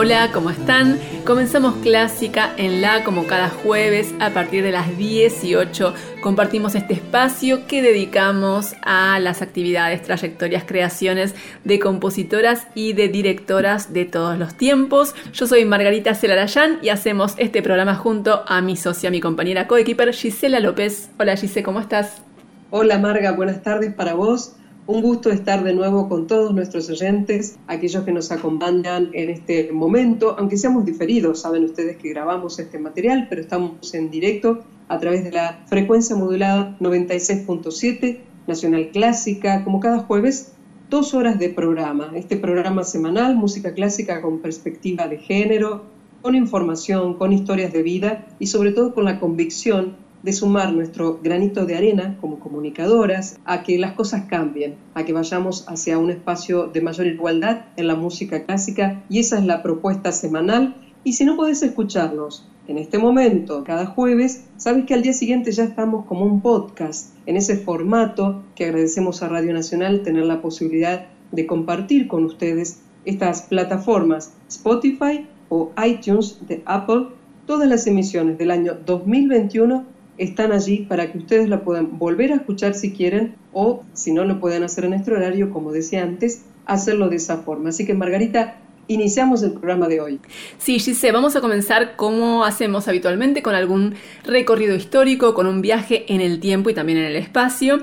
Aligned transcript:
Hola, 0.00 0.30
¿cómo 0.32 0.50
están? 0.50 0.96
Comenzamos 1.26 1.74
Clásica 1.82 2.52
en 2.56 2.80
La 2.80 3.02
como 3.02 3.26
cada 3.26 3.48
jueves 3.48 4.14
a 4.20 4.30
partir 4.30 4.62
de 4.62 4.70
las 4.70 4.96
18. 4.96 5.92
Compartimos 6.20 6.76
este 6.76 6.94
espacio 6.94 7.66
que 7.66 7.82
dedicamos 7.82 8.76
a 8.82 9.18
las 9.18 9.42
actividades, 9.42 10.02
trayectorias, 10.02 10.62
creaciones 10.62 11.34
de 11.64 11.80
compositoras 11.80 12.68
y 12.76 12.92
de 12.92 13.08
directoras 13.08 13.92
de 13.92 14.04
todos 14.04 14.38
los 14.38 14.54
tiempos. 14.54 15.16
Yo 15.32 15.48
soy 15.48 15.64
Margarita 15.64 16.14
Celarayán 16.14 16.78
y 16.80 16.90
hacemos 16.90 17.34
este 17.36 17.60
programa 17.60 17.96
junto 17.96 18.44
a 18.46 18.60
mi 18.60 18.76
socia, 18.76 19.10
mi 19.10 19.20
compañera 19.20 19.66
coequiper 19.66 20.14
Gisela 20.14 20.60
López. 20.60 21.10
Hola 21.18 21.36
Gisela, 21.36 21.64
¿cómo 21.64 21.80
estás? 21.80 22.22
Hola 22.70 23.00
Marga, 23.00 23.32
buenas 23.32 23.64
tardes 23.64 23.92
para 23.94 24.14
vos 24.14 24.54
un 24.88 25.02
gusto 25.02 25.30
estar 25.30 25.64
de 25.64 25.74
nuevo 25.74 26.08
con 26.08 26.26
todos 26.26 26.54
nuestros 26.54 26.88
oyentes, 26.88 27.58
aquellos 27.66 28.04
que 28.04 28.12
nos 28.12 28.32
acompañan 28.32 29.10
en 29.12 29.28
este 29.28 29.70
momento, 29.70 30.34
aunque 30.38 30.56
seamos 30.56 30.86
diferidos, 30.86 31.42
saben 31.42 31.64
ustedes 31.64 31.98
que 31.98 32.08
grabamos 32.08 32.58
este 32.58 32.78
material, 32.78 33.26
pero 33.28 33.42
estamos 33.42 33.92
en 33.92 34.10
directo 34.10 34.64
a 34.88 34.98
través 34.98 35.24
de 35.24 35.32
la 35.32 35.62
frecuencia 35.66 36.16
modulada 36.16 36.74
96.7 36.80 38.20
Nacional 38.46 38.88
Clásica, 38.90 39.62
como 39.62 39.78
cada 39.78 39.98
jueves, 39.98 40.52
dos 40.88 41.12
horas 41.12 41.38
de 41.38 41.50
programa. 41.50 42.10
Este 42.14 42.38
programa 42.38 42.82
semanal, 42.82 43.36
música 43.36 43.74
clásica 43.74 44.22
con 44.22 44.38
perspectiva 44.38 45.06
de 45.06 45.18
género, 45.18 45.82
con 46.22 46.34
información, 46.34 47.12
con 47.12 47.34
historias 47.34 47.74
de 47.74 47.82
vida 47.82 48.26
y 48.38 48.46
sobre 48.46 48.72
todo 48.72 48.94
con 48.94 49.04
la 49.04 49.20
convicción 49.20 50.07
de 50.22 50.32
sumar 50.32 50.72
nuestro 50.72 51.20
granito 51.22 51.64
de 51.64 51.76
arena 51.76 52.16
como 52.20 52.40
comunicadoras 52.40 53.38
a 53.44 53.62
que 53.62 53.78
las 53.78 53.92
cosas 53.92 54.24
cambien, 54.24 54.76
a 54.94 55.04
que 55.04 55.12
vayamos 55.12 55.64
hacia 55.68 55.98
un 55.98 56.10
espacio 56.10 56.66
de 56.66 56.80
mayor 56.80 57.06
igualdad 57.06 57.66
en 57.76 57.86
la 57.86 57.94
música 57.94 58.44
clásica 58.44 59.02
y 59.08 59.20
esa 59.20 59.38
es 59.38 59.44
la 59.44 59.62
propuesta 59.62 60.12
semanal. 60.12 60.74
Y 61.04 61.12
si 61.12 61.24
no 61.24 61.36
podés 61.36 61.62
escucharnos 61.62 62.46
en 62.66 62.78
este 62.78 62.98
momento, 62.98 63.64
cada 63.64 63.86
jueves, 63.86 64.44
sabes 64.56 64.84
que 64.84 64.94
al 64.94 65.02
día 65.02 65.12
siguiente 65.12 65.52
ya 65.52 65.64
estamos 65.64 66.04
como 66.06 66.24
un 66.24 66.42
podcast 66.42 67.14
en 67.26 67.36
ese 67.36 67.56
formato 67.56 68.42
que 68.54 68.66
agradecemos 68.66 69.22
a 69.22 69.28
Radio 69.28 69.54
Nacional 69.54 70.02
tener 70.02 70.26
la 70.26 70.42
posibilidad 70.42 71.06
de 71.32 71.46
compartir 71.46 72.08
con 72.08 72.24
ustedes 72.24 72.80
estas 73.04 73.42
plataformas 73.42 74.34
Spotify 74.48 75.26
o 75.48 75.70
iTunes 75.82 76.38
de 76.46 76.62
Apple, 76.66 77.06
todas 77.46 77.68
las 77.68 77.86
emisiones 77.86 78.36
del 78.36 78.50
año 78.50 78.76
2021 78.84 79.97
están 80.18 80.52
allí 80.52 80.86
para 80.88 81.10
que 81.10 81.18
ustedes 81.18 81.48
la 81.48 81.62
puedan 81.62 81.98
volver 81.98 82.32
a 82.32 82.36
escuchar 82.36 82.74
si 82.74 82.92
quieren 82.92 83.36
o 83.52 83.84
si 83.92 84.12
no 84.12 84.24
lo 84.24 84.40
pueden 84.40 84.62
hacer 84.62 84.84
en 84.84 84.94
este 84.94 85.12
horario, 85.12 85.50
como 85.50 85.72
decía 85.72 86.02
antes, 86.02 86.44
hacerlo 86.66 87.08
de 87.08 87.16
esa 87.16 87.38
forma. 87.38 87.70
Así 87.70 87.86
que 87.86 87.94
Margarita, 87.94 88.58
iniciamos 88.88 89.42
el 89.42 89.52
programa 89.52 89.86
de 89.86 90.00
hoy. 90.00 90.20
Sí, 90.58 90.78
Gise, 90.78 91.12
vamos 91.12 91.36
a 91.36 91.40
comenzar 91.40 91.96
como 91.96 92.44
hacemos 92.44 92.88
habitualmente 92.88 93.42
con 93.42 93.54
algún 93.54 93.94
recorrido 94.24 94.74
histórico, 94.74 95.34
con 95.34 95.46
un 95.46 95.62
viaje 95.62 96.12
en 96.12 96.20
el 96.20 96.40
tiempo 96.40 96.70
y 96.70 96.74
también 96.74 96.98
en 96.98 97.04
el 97.04 97.16
espacio. 97.16 97.80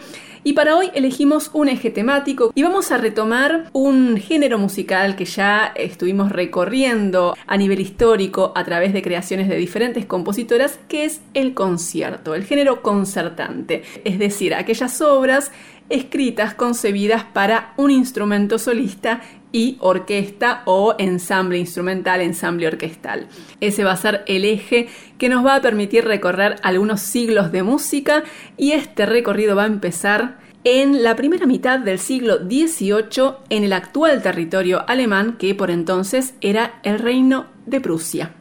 Y 0.47 0.53
para 0.53 0.77
hoy 0.77 0.91
elegimos 0.93 1.49
un 1.53 1.69
eje 1.69 1.89
temático 1.89 2.51
y 2.53 2.61
vamos 2.61 2.91
a 2.91 2.99
retomar 2.99 3.71
un 3.73 4.15
género 4.17 4.59
musical 4.59 5.15
que 5.15 5.25
ya 5.25 5.73
estuvimos 5.75 6.31
recorriendo 6.31 7.35
a 7.47 7.57
nivel 7.57 7.79
histórico 7.79 8.53
a 8.55 8.63
través 8.63 8.93
de 8.93 9.01
creaciones 9.01 9.49
de 9.49 9.55
diferentes 9.55 10.05
compositoras, 10.05 10.79
que 10.87 11.05
es 11.05 11.21
el 11.33 11.55
concierto, 11.55 12.35
el 12.35 12.43
género 12.43 12.83
concertante, 12.83 13.81
es 14.03 14.19
decir, 14.19 14.53
aquellas 14.53 15.01
obras 15.01 15.51
escritas 15.89 16.53
concebidas 16.53 17.23
para 17.23 17.73
un 17.77 17.89
instrumento 17.89 18.59
solista 18.59 19.21
y 19.55 19.77
orquesta 19.79 20.63
o 20.65 20.95
ensamble 20.97 21.57
instrumental, 21.57 22.19
ensamble 22.19 22.67
orquestal. 22.67 23.29
Ese 23.61 23.85
va 23.85 23.93
a 23.93 23.95
ser 23.95 24.25
el 24.27 24.43
eje 24.43 24.89
que 25.17 25.29
nos 25.29 25.45
va 25.45 25.55
a 25.55 25.61
permitir 25.61 26.03
recorrer 26.03 26.57
algunos 26.61 26.99
siglos 26.99 27.53
de 27.53 27.63
música 27.63 28.25
y 28.57 28.73
este 28.73 29.05
recorrido 29.05 29.55
va 29.55 29.63
a 29.63 29.67
empezar 29.67 30.39
en 30.65 31.03
la 31.03 31.15
primera 31.15 31.45
mitad 31.45 31.79
del 31.79 31.99
siglo 31.99 32.39
XVIII 32.39 33.35
en 33.49 33.63
el 33.63 33.71
actual 33.71 34.21
territorio 34.21 34.83
alemán 34.89 35.37
que 35.37 35.55
por 35.55 35.71
entonces 35.71 36.33
era 36.41 36.81
el 36.83 36.99
reino 36.99 37.45
de 37.65 37.79
Prusia. 37.79 38.35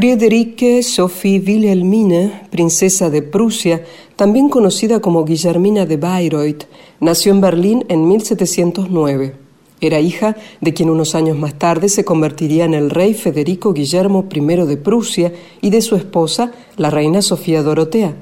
Friederike 0.00 0.82
Sophie 0.82 1.42
Wilhelmine, 1.46 2.44
princesa 2.48 3.10
de 3.10 3.20
Prusia, 3.20 3.84
también 4.16 4.48
conocida 4.48 5.00
como 5.00 5.26
Guillermina 5.26 5.84
de 5.84 5.98
Bayreuth, 5.98 6.64
nació 7.00 7.32
en 7.32 7.42
Berlín 7.42 7.84
en 7.90 8.08
1709. 8.08 9.34
Era 9.78 10.00
hija 10.00 10.38
de 10.62 10.72
quien 10.72 10.88
unos 10.88 11.14
años 11.14 11.36
más 11.36 11.52
tarde 11.52 11.90
se 11.90 12.06
convertiría 12.06 12.64
en 12.64 12.72
el 12.72 12.88
rey 12.88 13.12
Federico 13.12 13.74
Guillermo 13.74 14.26
I 14.32 14.40
de 14.40 14.78
Prusia 14.78 15.34
y 15.60 15.68
de 15.68 15.82
su 15.82 15.96
esposa, 15.96 16.50
la 16.78 16.88
reina 16.88 17.20
Sofía 17.20 17.62
Dorotea. 17.62 18.16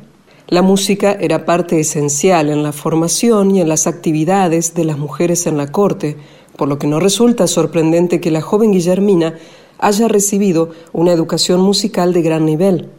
La 0.48 0.62
música 0.62 1.12
era 1.12 1.44
parte 1.44 1.78
esencial 1.78 2.50
en 2.50 2.64
la 2.64 2.72
formación 2.72 3.52
y 3.52 3.60
en 3.60 3.69
las 3.69 3.86
actividades 3.86 4.75
de 4.75 4.82
las 4.82 4.98
mujeres 4.98 5.46
en 5.46 5.56
la 5.56 5.70
corte, 5.70 6.16
por 6.56 6.66
lo 6.66 6.76
que 6.80 6.88
no 6.88 6.98
resulta 6.98 7.46
sorprendente 7.46 8.20
que 8.20 8.32
la 8.32 8.40
joven 8.40 8.72
Guillermina 8.72 9.38
haya 9.78 10.08
recibido 10.08 10.70
una 10.92 11.12
educación 11.12 11.60
musical 11.60 12.12
de 12.12 12.22
gran 12.22 12.44
nivel. 12.44 12.90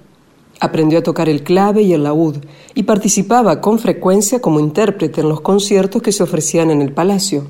Aprendió 0.60 1.00
a 1.00 1.04
tocar 1.04 1.30
el 1.30 1.44
clave 1.44 1.84
y 1.84 1.94
el 1.94 2.04
laúd 2.04 2.38
y 2.76 2.84
participaba 2.84 3.62
con 3.62 3.80
frecuencia 3.80 4.42
como 4.42 4.60
intérprete 4.60 5.22
en 5.22 5.30
los 5.30 5.42
conciertos 5.42 6.02
que 6.02 6.12
se 6.12 6.24
ofrecían 6.24 6.72
en 6.72 6.82
el 6.82 6.92
palacio. 6.94 7.48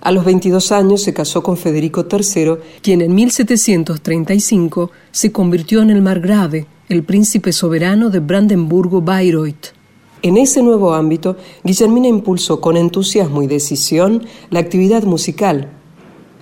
A 0.00 0.12
los 0.12 0.24
22 0.24 0.72
años 0.72 1.02
se 1.02 1.12
casó 1.12 1.42
con 1.42 1.56
Federico 1.56 2.06
III, 2.10 2.54
quien 2.82 3.02
en 3.02 3.14
1735 3.14 4.90
se 5.10 5.30
convirtió 5.30 5.82
en 5.82 5.90
el 5.90 6.00
margrave, 6.00 6.66
el 6.88 7.04
príncipe 7.04 7.52
soberano 7.52 8.08
de 8.08 8.20
Brandenburgo-Bayreuth. 8.20 9.74
En 10.22 10.36
ese 10.36 10.62
nuevo 10.62 10.94
ámbito, 10.94 11.36
Guillermina 11.64 12.08
impulsó 12.08 12.60
con 12.60 12.76
entusiasmo 12.76 13.42
y 13.42 13.46
decisión 13.46 14.24
la 14.50 14.60
actividad 14.60 15.04
musical, 15.04 15.70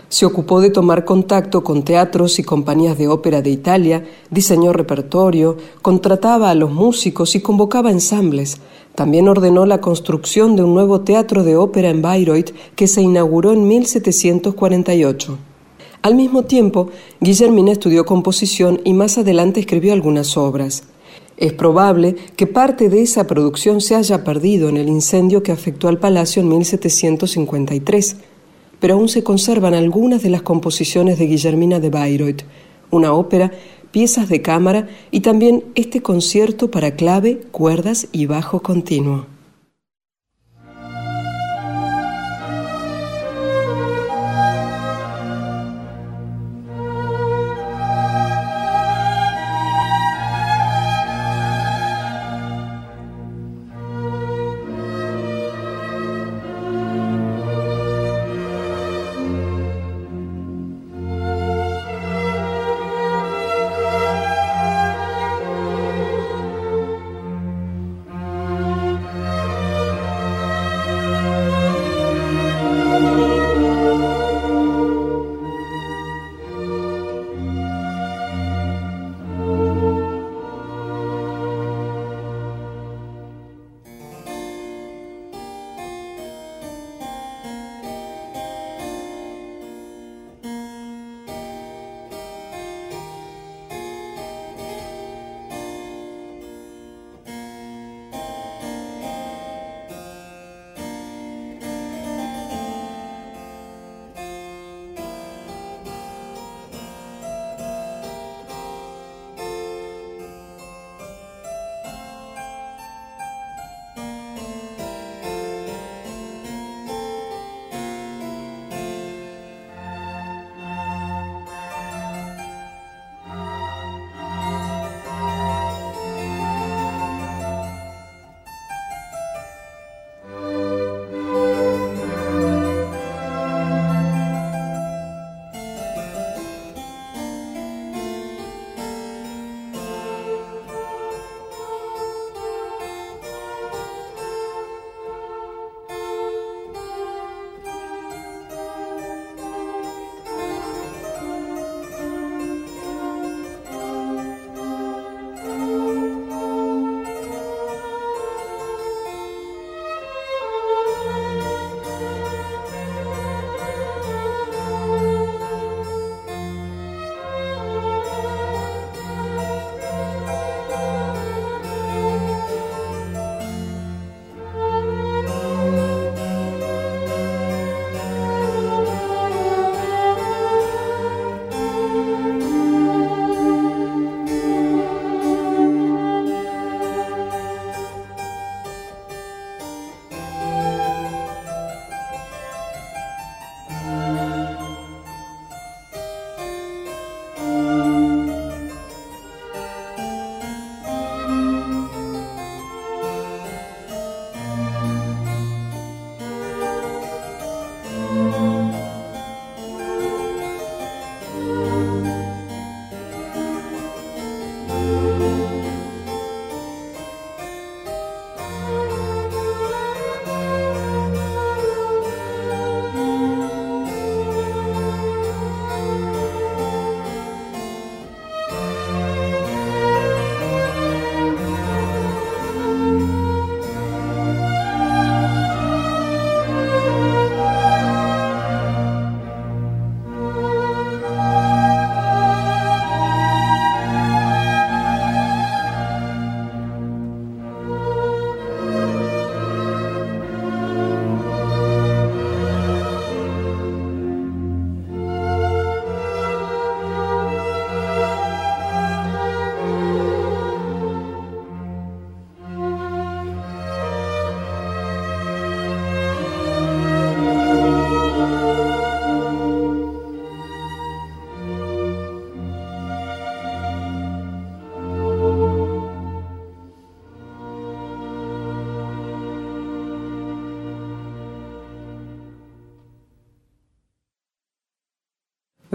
se 0.09 0.25
ocupó 0.25 0.61
de 0.61 0.71
tomar 0.71 1.05
contacto 1.05 1.63
con 1.63 1.83
teatros 1.83 2.39
y 2.39 2.43
compañías 2.43 2.97
de 2.97 3.09
ópera 3.09 3.43
de 3.43 3.51
Italia, 3.51 4.05
diseñó 4.31 4.73
repertorio, 4.73 5.57
contrataba 5.83 6.51
a 6.51 6.55
los 6.55 6.73
músicos 6.73 7.35
y 7.35 7.41
convocaba 7.41 7.91
ensambles. 7.91 8.59
También 8.95 9.29
ordenó 9.29 9.67
la 9.67 9.81
construcción 9.81 10.57
de 10.57 10.65
un 10.65 10.75
nuevo 10.75 11.03
teatro 11.03 11.45
de 11.45 11.57
ópera 11.57 11.91
en 11.91 12.03
Bayreuth 12.03 12.53
que 12.75 12.89
se 12.89 13.03
inauguró 13.03 13.53
en 13.53 13.69
1748. 13.69 15.39
Al 16.01 16.15
mismo 16.15 16.45
tiempo, 16.45 16.89
Guillermina 17.21 17.73
estudió 17.73 18.07
composición 18.07 18.81
y 18.85 18.95
más 18.95 19.19
adelante 19.19 19.61
escribió 19.61 19.93
algunas 19.93 20.37
obras. 20.37 20.85
Es 21.37 21.53
probable 21.53 22.17
que 22.35 22.47
parte 22.47 22.89
de 22.89 23.03
esa 23.03 23.27
producción 23.27 23.81
se 23.81 23.95
haya 23.95 24.25
perdido 24.25 24.69
en 24.69 24.77
el 24.77 24.89
incendio 24.89 25.43
que 25.43 25.53
afectó 25.53 25.89
al 25.89 25.99
palacio 25.99 26.43
en 26.43 26.49
1753 26.49 28.17
pero 28.81 28.95
aún 28.95 29.09
se 29.09 29.23
conservan 29.23 29.75
algunas 29.75 30.23
de 30.23 30.31
las 30.31 30.43
composiciones 30.43 31.19
de 31.19 31.27
Guillermina 31.27 31.81
de 31.81 31.91
Bayreuth, 31.91 32.43
una 32.91 33.13
ópera, 33.13 33.53
piezas 33.91 34.29
de 34.29 34.43
cámara 34.43 34.89
y 35.11 35.21
también 35.21 35.65
este 35.75 36.03
concierto 36.03 36.71
para 36.71 36.93
clave, 36.93 37.41
cuerdas 37.51 38.09
y 38.13 38.27
bajo 38.27 38.61
continuo. 38.63 39.38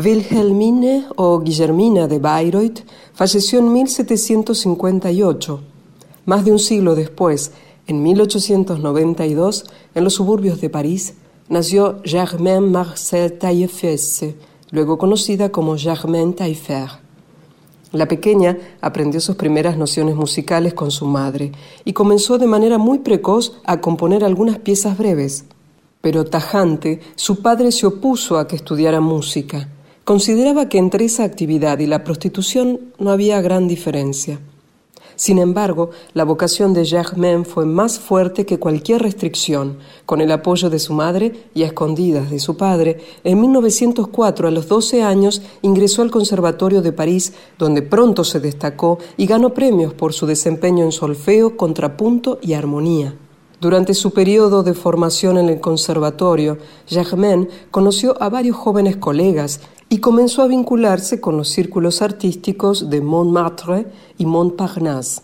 Wilhelmine 0.04 1.06
o 1.16 1.40
Guillermina 1.40 2.08
de 2.08 2.20
Bayreuth 2.20 2.82
falleció 3.14 3.60
en 3.60 3.72
1758. 3.72 5.62
Más 6.26 6.44
de 6.44 6.52
un 6.52 6.60
siglo 6.60 6.96
después, 6.96 7.54
en 7.88 8.04
1892, 8.04 9.66
en 9.96 10.04
los 10.04 10.14
suburbios 10.14 10.60
de 10.60 10.70
París, 10.70 11.14
nació 11.48 12.02
Germaine 12.04 12.70
Marcel 12.70 13.38
Taillefer, 13.38 14.00
luego 14.72 14.98
conocida 14.98 15.50
como 15.54 15.78
Germaine 15.78 16.34
Taillefer. 16.34 16.90
La 17.94 18.08
pequeña 18.08 18.58
aprendió 18.82 19.22
sus 19.22 19.38
primeras 19.38 19.78
nociones 19.78 20.16
musicales 20.16 20.74
con 20.74 20.92
su 20.92 21.06
madre 21.06 21.54
y 21.86 21.94
comenzó 21.94 22.38
de 22.38 22.48
manera 22.48 22.78
muy 22.78 23.00
precoz 23.00 23.60
a 23.64 23.80
componer 23.80 24.26
algunas 24.26 24.60
piezas 24.60 24.98
breves. 24.98 25.46
Pero 26.02 26.26
tajante, 26.26 27.00
su 27.16 27.42
padre 27.42 27.72
se 27.72 27.86
opuso 27.86 28.38
a 28.38 28.48
que 28.48 28.58
estudiara 28.58 29.00
música 29.00 29.70
Consideraba 30.04 30.68
que 30.68 30.80
entre 30.80 31.06
esa 31.06 31.24
actividad 31.24 31.80
y 31.80 31.86
la 31.86 32.04
prostitución 32.04 32.80
no 33.00 33.12
había 33.12 33.40
gran 33.40 33.70
diferencia. 33.70 34.40
Sin 35.16 35.38
embargo, 35.38 35.92
la 36.14 36.26
vocación 36.26 36.74
de 36.74 36.86
Germain 36.86 37.46
fue 37.46 37.66
más 37.66 38.00
fuerte 38.00 38.46
que 38.46 38.60
cualquier 38.60 39.02
restricción. 39.02 39.78
Con 40.06 40.20
el 40.20 40.32
apoyo 40.32 40.70
de 40.70 40.80
su 40.80 40.94
madre 40.94 41.48
y 41.54 41.64
a 41.64 41.68
escondidas 41.68 42.30
de 42.32 42.40
su 42.40 42.58
padre, 42.58 43.00
en 43.24 43.40
1904, 43.40 44.48
a 44.50 44.52
los 44.52 44.68
12 44.68 45.04
años, 45.04 45.42
ingresó 45.62 46.02
al 46.02 46.12
Conservatorio 46.12 46.82
de 46.82 46.92
París, 46.92 47.34
donde 47.58 47.82
pronto 47.82 48.26
se 48.26 48.42
destacó 48.42 48.98
y 49.16 49.26
ganó 49.26 49.54
premios 49.54 49.94
por 49.94 50.12
su 50.12 50.26
desempeño 50.26 50.84
en 50.84 50.92
solfeo, 50.92 51.56
contrapunto 51.56 52.40
y 52.42 52.54
armonía. 52.54 53.16
Durante 53.64 53.94
su 53.94 54.12
periodo 54.12 54.62
de 54.62 54.74
formación 54.74 55.38
en 55.38 55.48
el 55.48 55.62
conservatorio, 55.62 56.58
Germain 56.86 57.48
conoció 57.72 58.22
a 58.22 58.28
varios 58.28 58.58
jóvenes 58.58 58.98
colegas 58.98 59.62
y 59.88 60.00
comenzó 60.00 60.42
a 60.42 60.48
vincularse 60.48 61.22
con 61.22 61.38
los 61.38 61.48
círculos 61.48 62.02
artísticos 62.02 62.90
de 62.90 63.00
Montmartre 63.00 63.86
y 64.18 64.26
Montparnasse. 64.26 65.22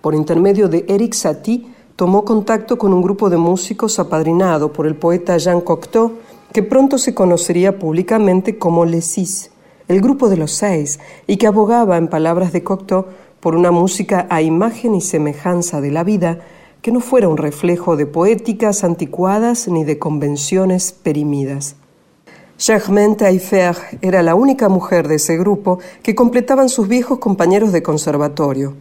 Por 0.00 0.14
intermedio 0.14 0.70
de 0.70 0.86
Eric 0.88 1.12
Satie, 1.12 1.66
tomó 1.94 2.24
contacto 2.24 2.78
con 2.78 2.94
un 2.94 3.02
grupo 3.02 3.28
de 3.28 3.36
músicos 3.36 3.98
apadrinado 3.98 4.72
por 4.72 4.86
el 4.86 4.96
poeta 4.96 5.36
Jean 5.36 5.60
Cocteau, 5.60 6.12
que 6.54 6.62
pronto 6.62 6.96
se 6.96 7.12
conocería 7.12 7.78
públicamente 7.78 8.56
como 8.58 8.86
Les 8.86 9.04
Six, 9.04 9.50
el 9.88 10.00
grupo 10.00 10.30
de 10.30 10.38
los 10.38 10.52
seis, 10.52 11.00
y 11.26 11.36
que 11.36 11.48
abogaba, 11.48 11.98
en 11.98 12.08
palabras 12.08 12.54
de 12.54 12.64
Cocteau, 12.64 13.04
por 13.40 13.54
una 13.54 13.70
música 13.70 14.26
a 14.30 14.40
imagen 14.40 14.94
y 14.94 15.02
semejanza 15.02 15.82
de 15.82 15.90
la 15.90 16.02
vida, 16.02 16.38
que 16.84 16.92
no 16.92 17.00
fuera 17.00 17.30
un 17.30 17.38
reflejo 17.38 17.96
de 17.96 18.04
poéticas 18.04 18.84
anticuadas 18.84 19.68
ni 19.68 19.84
de 19.84 19.98
convenciones 19.98 20.92
perimidas. 20.92 21.76
Germaine 22.58 23.16
Taillefer 23.16 23.74
era 24.02 24.22
la 24.22 24.34
única 24.34 24.68
mujer 24.68 25.08
de 25.08 25.14
ese 25.14 25.38
grupo 25.38 25.78
que 26.02 26.14
completaban 26.14 26.68
sus 26.68 26.86
viejos 26.86 27.20
compañeros 27.20 27.72
de 27.72 27.82
conservatorio. 27.82 28.74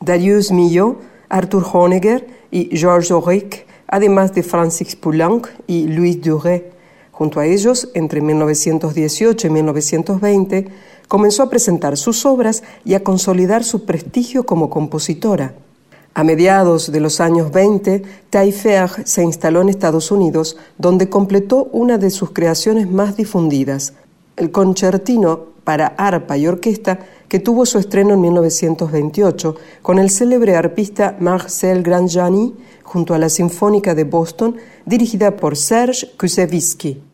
Darius 0.00 0.52
Milhaud, 0.52 0.94
Arthur 1.28 1.66
Honegger 1.72 2.24
y 2.52 2.68
Georges 2.76 3.10
Auric, 3.10 3.66
además 3.88 4.32
de 4.32 4.44
Francis 4.44 4.94
Poulenc 4.94 5.48
y 5.66 5.88
Louis 5.88 6.22
Duret. 6.22 6.72
Junto 7.10 7.40
a 7.40 7.46
ellos, 7.46 7.88
entre 7.94 8.20
1918 8.20 9.48
y 9.48 9.50
1920, 9.50 10.68
comenzó 11.08 11.42
a 11.42 11.50
presentar 11.50 11.96
sus 11.96 12.26
obras 12.26 12.62
y 12.84 12.94
a 12.94 13.02
consolidar 13.02 13.64
su 13.64 13.84
prestigio 13.86 14.46
como 14.46 14.70
compositora. 14.70 15.54
A 16.16 16.22
mediados 16.22 16.92
de 16.92 17.00
los 17.00 17.20
años 17.20 17.50
20, 17.50 18.02
Taillefer 18.30 18.88
se 19.04 19.24
instaló 19.24 19.62
en 19.62 19.68
Estados 19.68 20.12
Unidos, 20.12 20.56
donde 20.78 21.08
completó 21.08 21.64
una 21.72 21.98
de 21.98 22.10
sus 22.10 22.30
creaciones 22.30 22.88
más 22.88 23.16
difundidas, 23.16 23.94
el 24.36 24.52
concertino 24.52 25.54
para 25.64 25.88
arpa 25.88 26.36
y 26.36 26.46
orquesta, 26.46 27.00
que 27.28 27.40
tuvo 27.40 27.66
su 27.66 27.78
estreno 27.78 28.14
en 28.14 28.20
1928 28.20 29.56
con 29.82 29.98
el 29.98 30.08
célebre 30.08 30.54
arpista 30.54 31.16
Marcel 31.18 31.82
Granjani 31.82 32.54
junto 32.84 33.14
a 33.14 33.18
la 33.18 33.28
Sinfónica 33.28 33.96
de 33.96 34.04
Boston, 34.04 34.56
dirigida 34.86 35.34
por 35.34 35.56
Serge 35.56 36.12
Kusevitsky. 36.16 37.13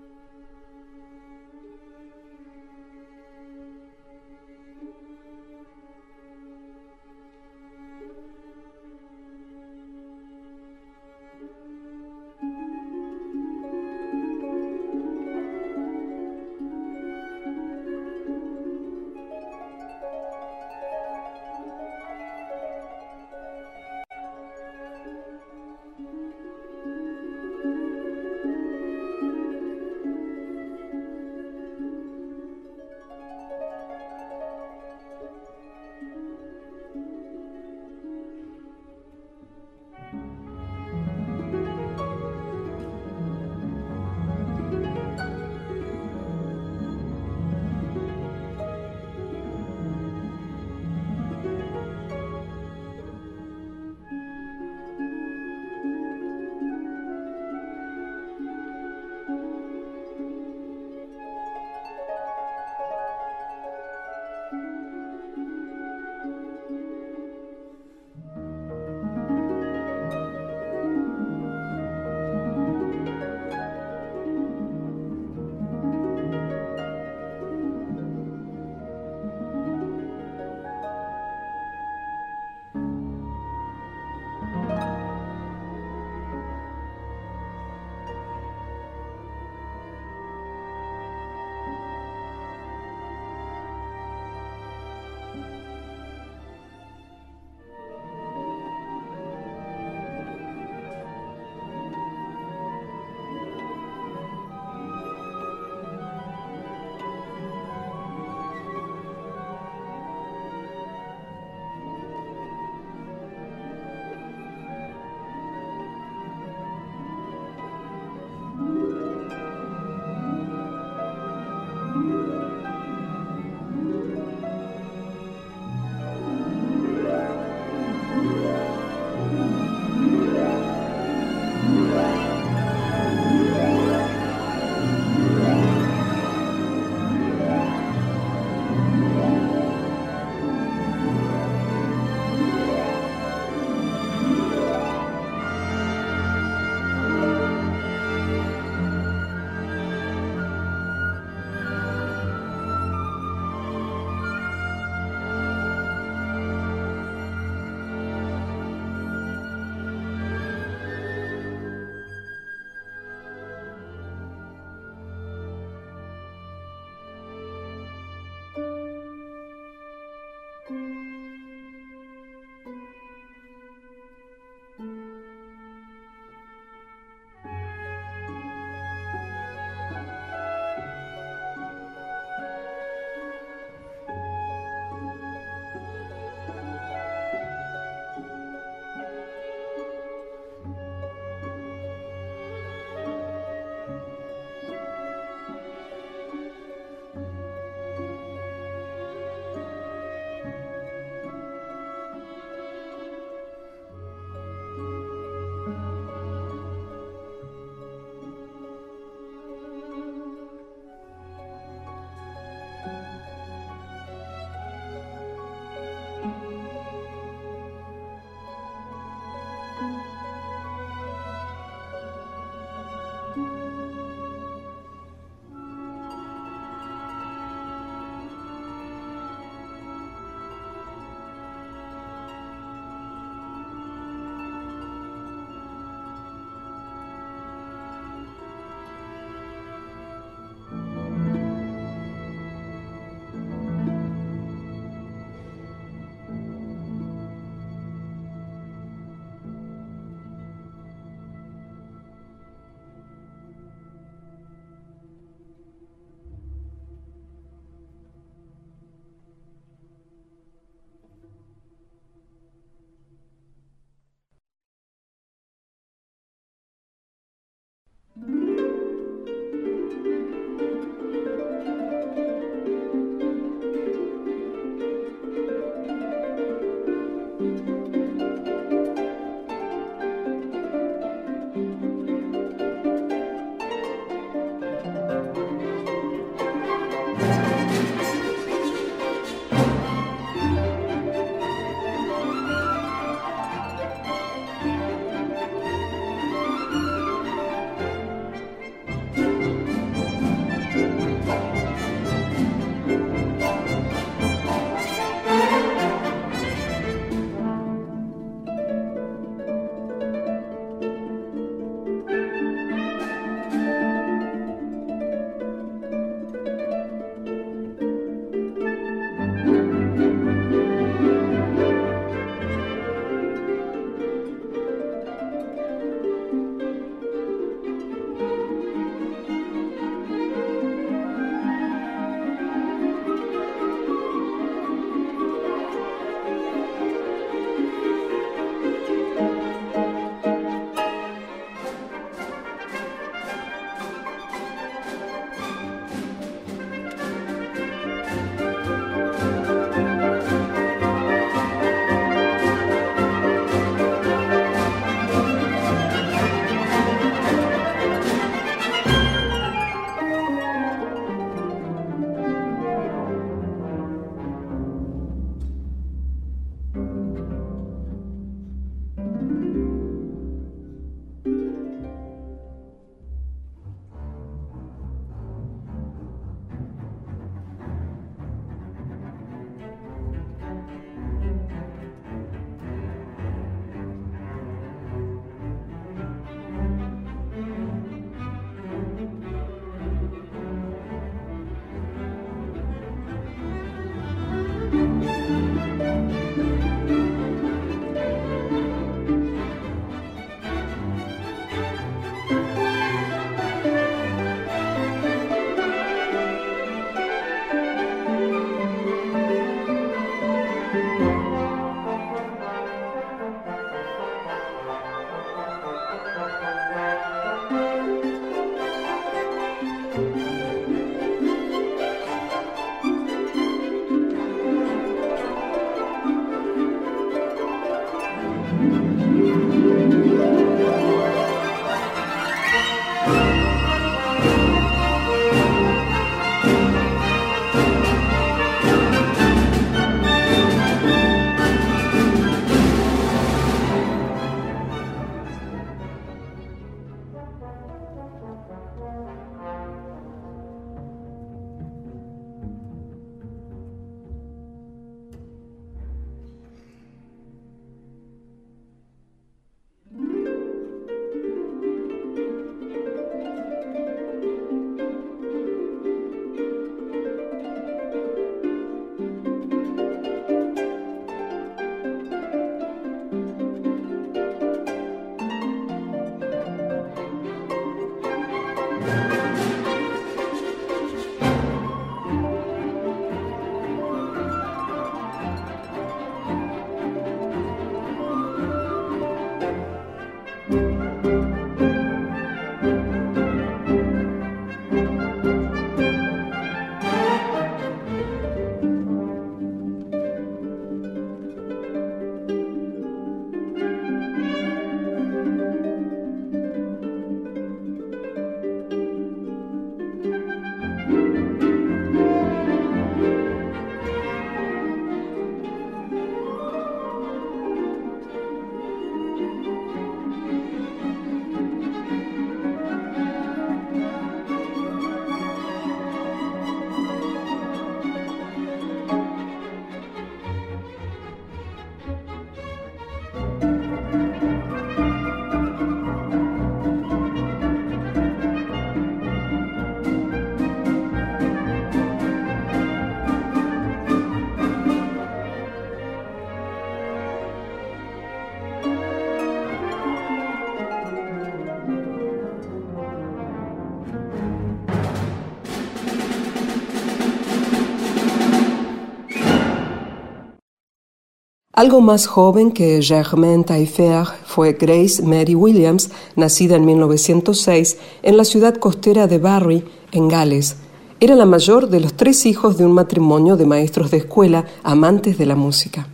Algo 561.61 561.79
más 561.79 562.07
joven 562.07 562.49
que 562.49 562.81
Germaine 562.81 563.43
Taillefer 563.43 564.07
fue 564.25 564.53
Grace 564.53 565.03
Mary 565.03 565.35
Williams, 565.35 565.91
nacida 566.15 566.55
en 566.55 566.65
1906 566.65 567.77
en 568.01 568.17
la 568.17 568.25
ciudad 568.25 568.55
costera 568.55 569.05
de 569.05 569.19
Barry, 569.19 569.63
en 569.91 570.07
Gales. 570.07 570.55
Era 570.99 571.13
la 571.13 571.27
mayor 571.27 571.69
de 571.69 571.79
los 571.79 571.93
tres 571.93 572.25
hijos 572.25 572.57
de 572.57 572.65
un 572.65 572.71
matrimonio 572.71 573.37
de 573.37 573.45
maestros 573.45 573.91
de 573.91 573.97
escuela 573.97 574.45
amantes 574.63 575.19
de 575.19 575.27
la 575.27 575.35
música. 575.35 575.87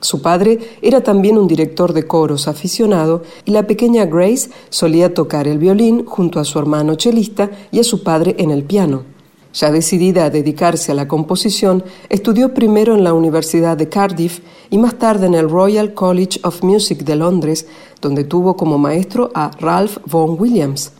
Su 0.00 0.22
padre 0.22 0.60
era 0.82 1.02
también 1.02 1.36
un 1.36 1.48
director 1.48 1.94
de 1.94 2.06
coros 2.06 2.46
aficionado 2.46 3.24
y 3.44 3.50
la 3.50 3.66
pequeña 3.66 4.06
Grace 4.06 4.50
solía 4.70 5.14
tocar 5.14 5.48
el 5.48 5.58
violín 5.58 6.04
junto 6.06 6.38
a 6.38 6.44
su 6.44 6.60
hermano 6.60 6.94
chelista 6.94 7.50
y 7.72 7.80
a 7.80 7.82
su 7.82 8.04
padre 8.04 8.36
en 8.38 8.52
el 8.52 8.62
piano. 8.62 9.17
Ya 9.58 9.72
decidida 9.72 10.26
a 10.26 10.30
dedicarse 10.30 10.92
a 10.92 10.94
la 10.94 11.08
composición, 11.08 11.82
estudió 12.08 12.54
primero 12.54 12.94
en 12.94 13.02
la 13.02 13.12
Universidad 13.12 13.76
de 13.76 13.88
Cardiff 13.88 14.38
y 14.70 14.78
más 14.78 15.00
tarde 15.00 15.26
en 15.26 15.34
el 15.34 15.50
Royal 15.50 15.94
College 15.94 16.38
of 16.44 16.62
Music 16.62 17.00
de 17.00 17.16
Londres, 17.16 17.66
donde 18.00 18.22
tuvo 18.22 18.56
como 18.56 18.78
maestro 18.78 19.32
a 19.34 19.50
Ralph 19.58 19.98
Vaughan 20.06 20.36
Williams. 20.38 20.92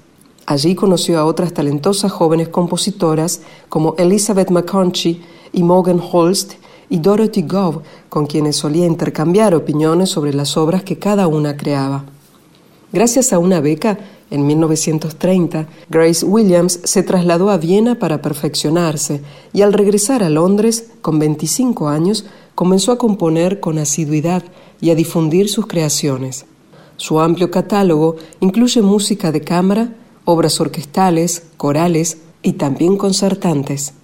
Allí 0.44 0.74
conoció 0.74 1.20
a 1.20 1.24
otras 1.24 1.52
talentosas 1.52 2.10
jóvenes 2.10 2.48
compositoras 2.48 3.42
como 3.68 3.94
Elizabeth 3.96 4.50
McConchy 4.50 5.22
y 5.52 5.62
Morgan 5.62 6.02
Holst 6.10 6.54
y 6.90 6.98
Dorothy 6.98 7.42
Gove, 7.42 7.82
con 8.08 8.26
quienes 8.26 8.56
solía 8.56 8.86
intercambiar 8.86 9.54
opiniones 9.54 10.08
sobre 10.08 10.34
las 10.34 10.56
obras 10.56 10.82
que 10.82 10.98
cada 10.98 11.28
una 11.28 11.56
creaba. 11.56 12.06
Gracias 12.92 13.32
a 13.32 13.38
una 13.38 13.60
beca, 13.60 13.98
en 14.30 14.46
1930, 14.46 15.66
Grace 15.88 16.24
Williams 16.24 16.80
se 16.84 17.02
trasladó 17.02 17.50
a 17.50 17.56
Viena 17.56 17.98
para 17.98 18.20
perfeccionarse 18.20 19.22
y 19.52 19.62
al 19.62 19.72
regresar 19.72 20.22
a 20.22 20.28
Londres, 20.28 20.90
con 21.00 21.18
25 21.18 21.88
años, 21.88 22.26
comenzó 22.54 22.92
a 22.92 22.98
componer 22.98 23.60
con 23.60 23.78
asiduidad 23.78 24.42
y 24.80 24.90
a 24.90 24.94
difundir 24.94 25.48
sus 25.48 25.66
creaciones. 25.66 26.44
Su 26.96 27.20
amplio 27.20 27.50
catálogo 27.50 28.16
incluye 28.40 28.82
música 28.82 29.32
de 29.32 29.40
cámara, 29.40 29.94
obras 30.24 30.60
orquestales, 30.60 31.44
corales 31.56 32.18
y 32.42 32.54
también 32.54 32.96
concertantes. 32.96 33.94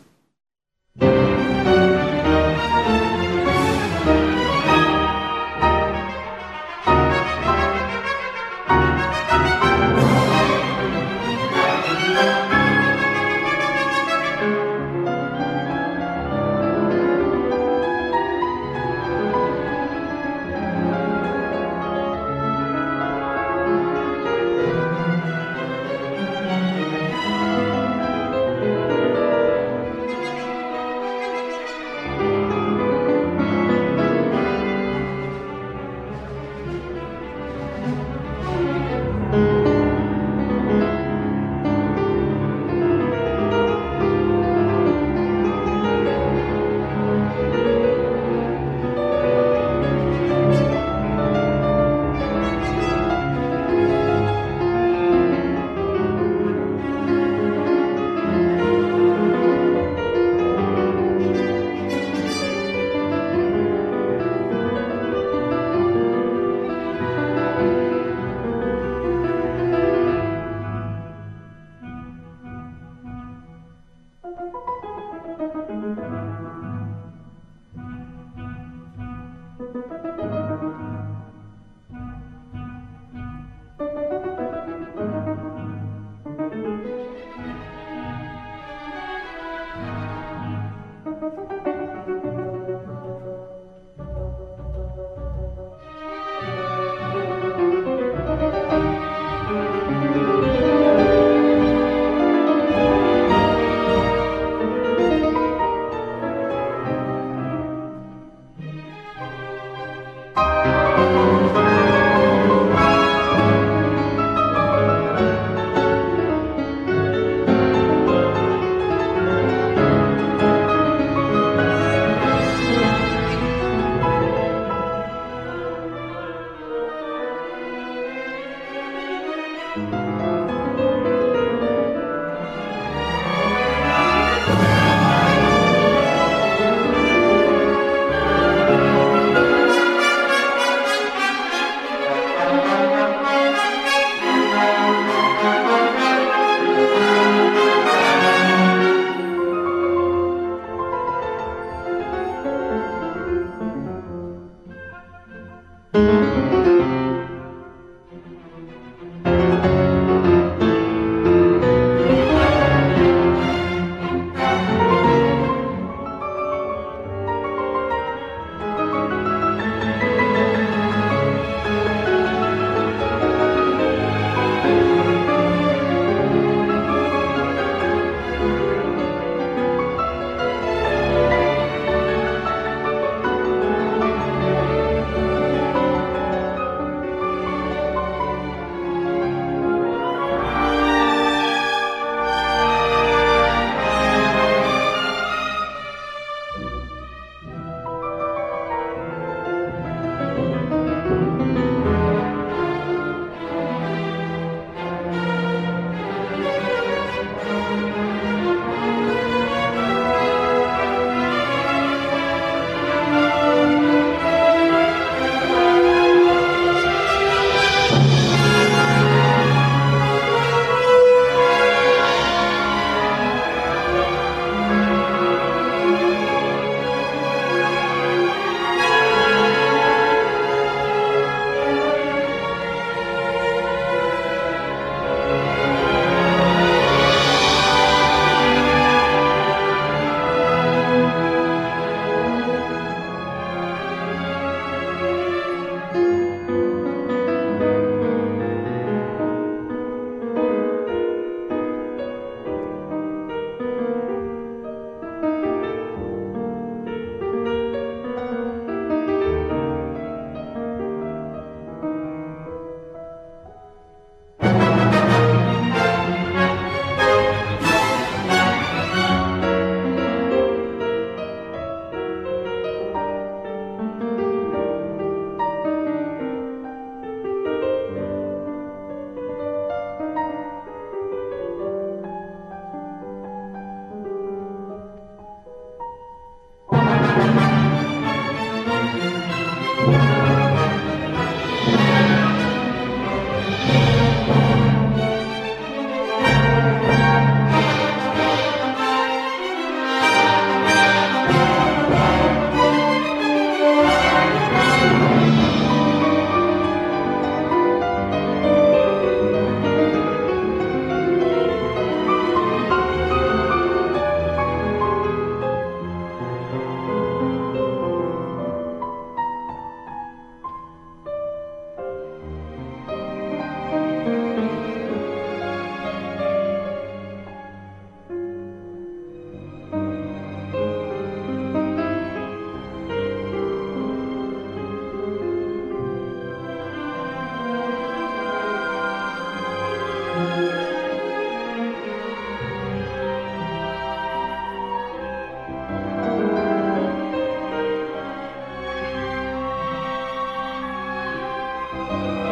Bye. 351.95 352.24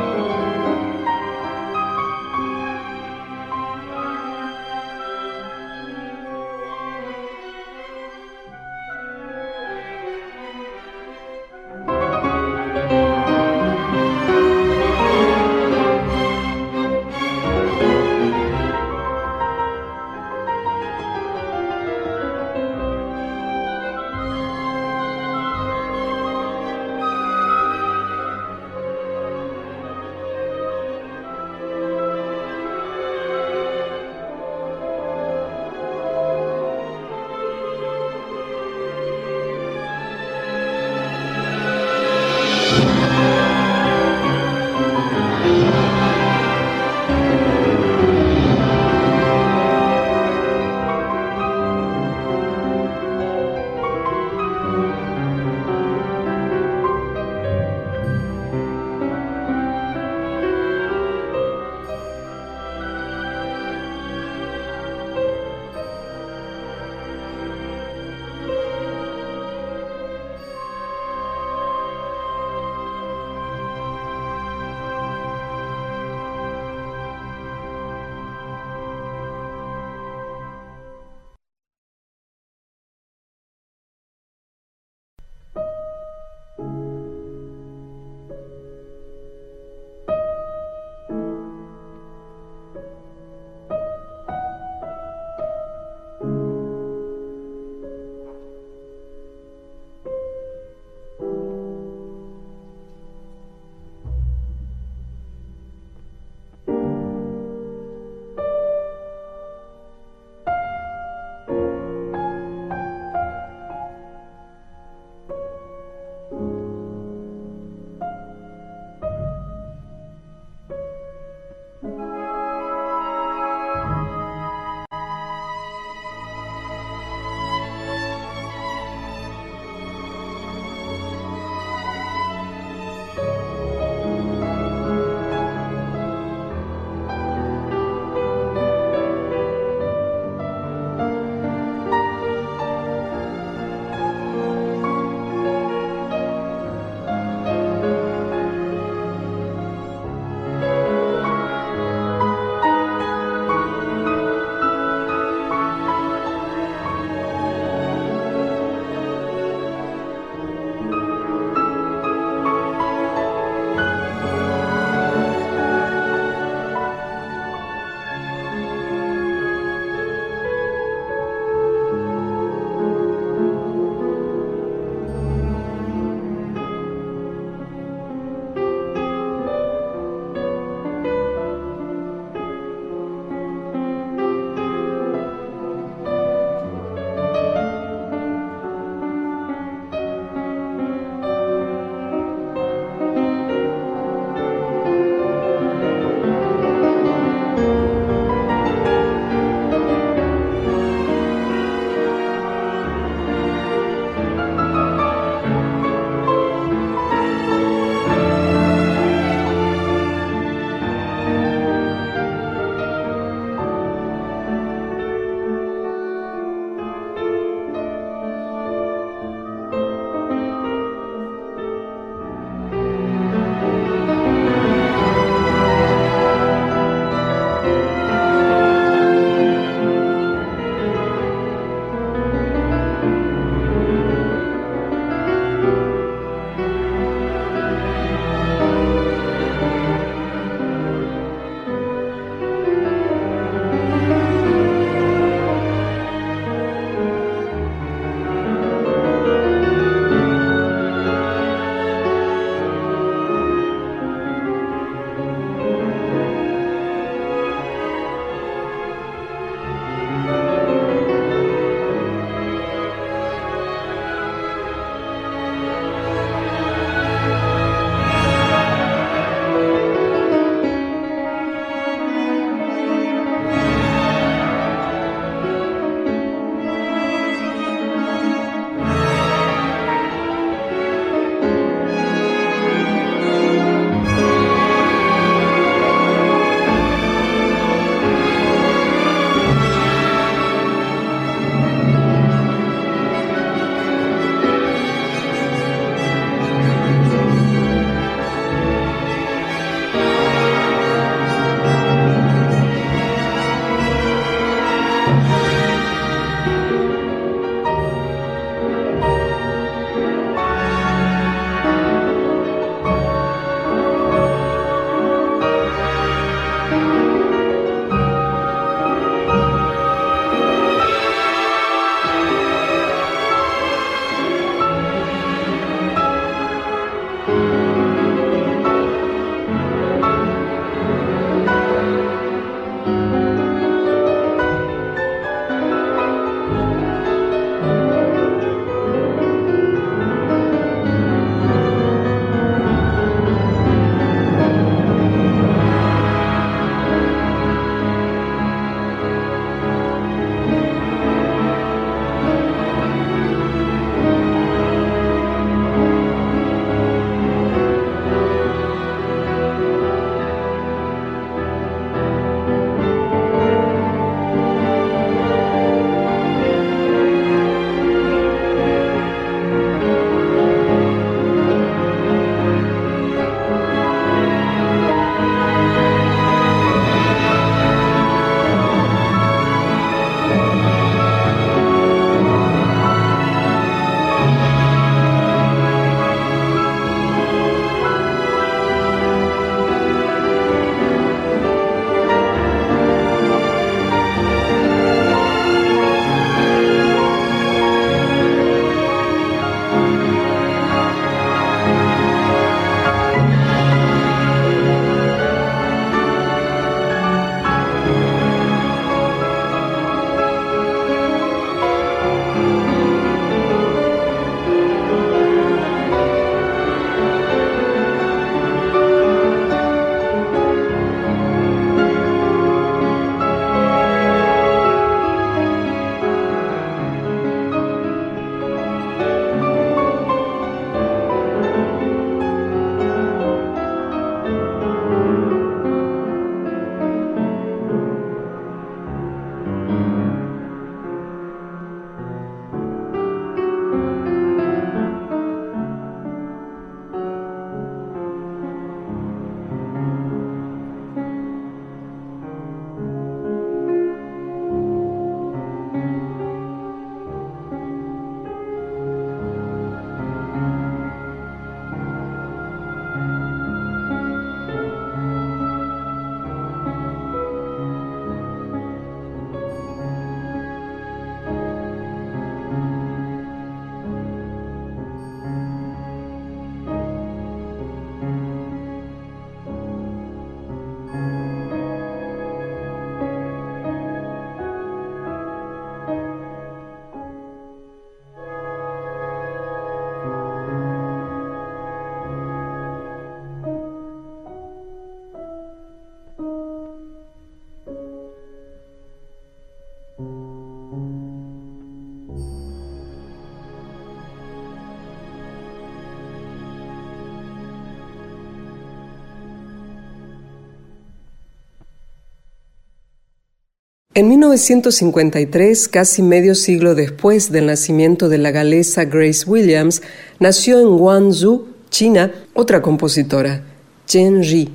En 514.03 514.09
1953, 514.09 515.69
casi 515.69 516.03
medio 516.03 516.35
siglo 516.35 516.75
después 516.75 517.31
del 517.31 517.47
nacimiento 517.47 518.09
de 518.09 518.19
la 518.19 518.33
galesa 518.33 518.85
Grace 518.85 519.31
Williams, 519.31 519.81
nació 520.19 520.59
en 520.59 520.77
Guangzhou, 520.77 521.47
China, 521.71 522.11
otra 522.35 522.63
compositora, 522.63 523.45
Chen 523.87 524.25
Ri. 524.25 524.53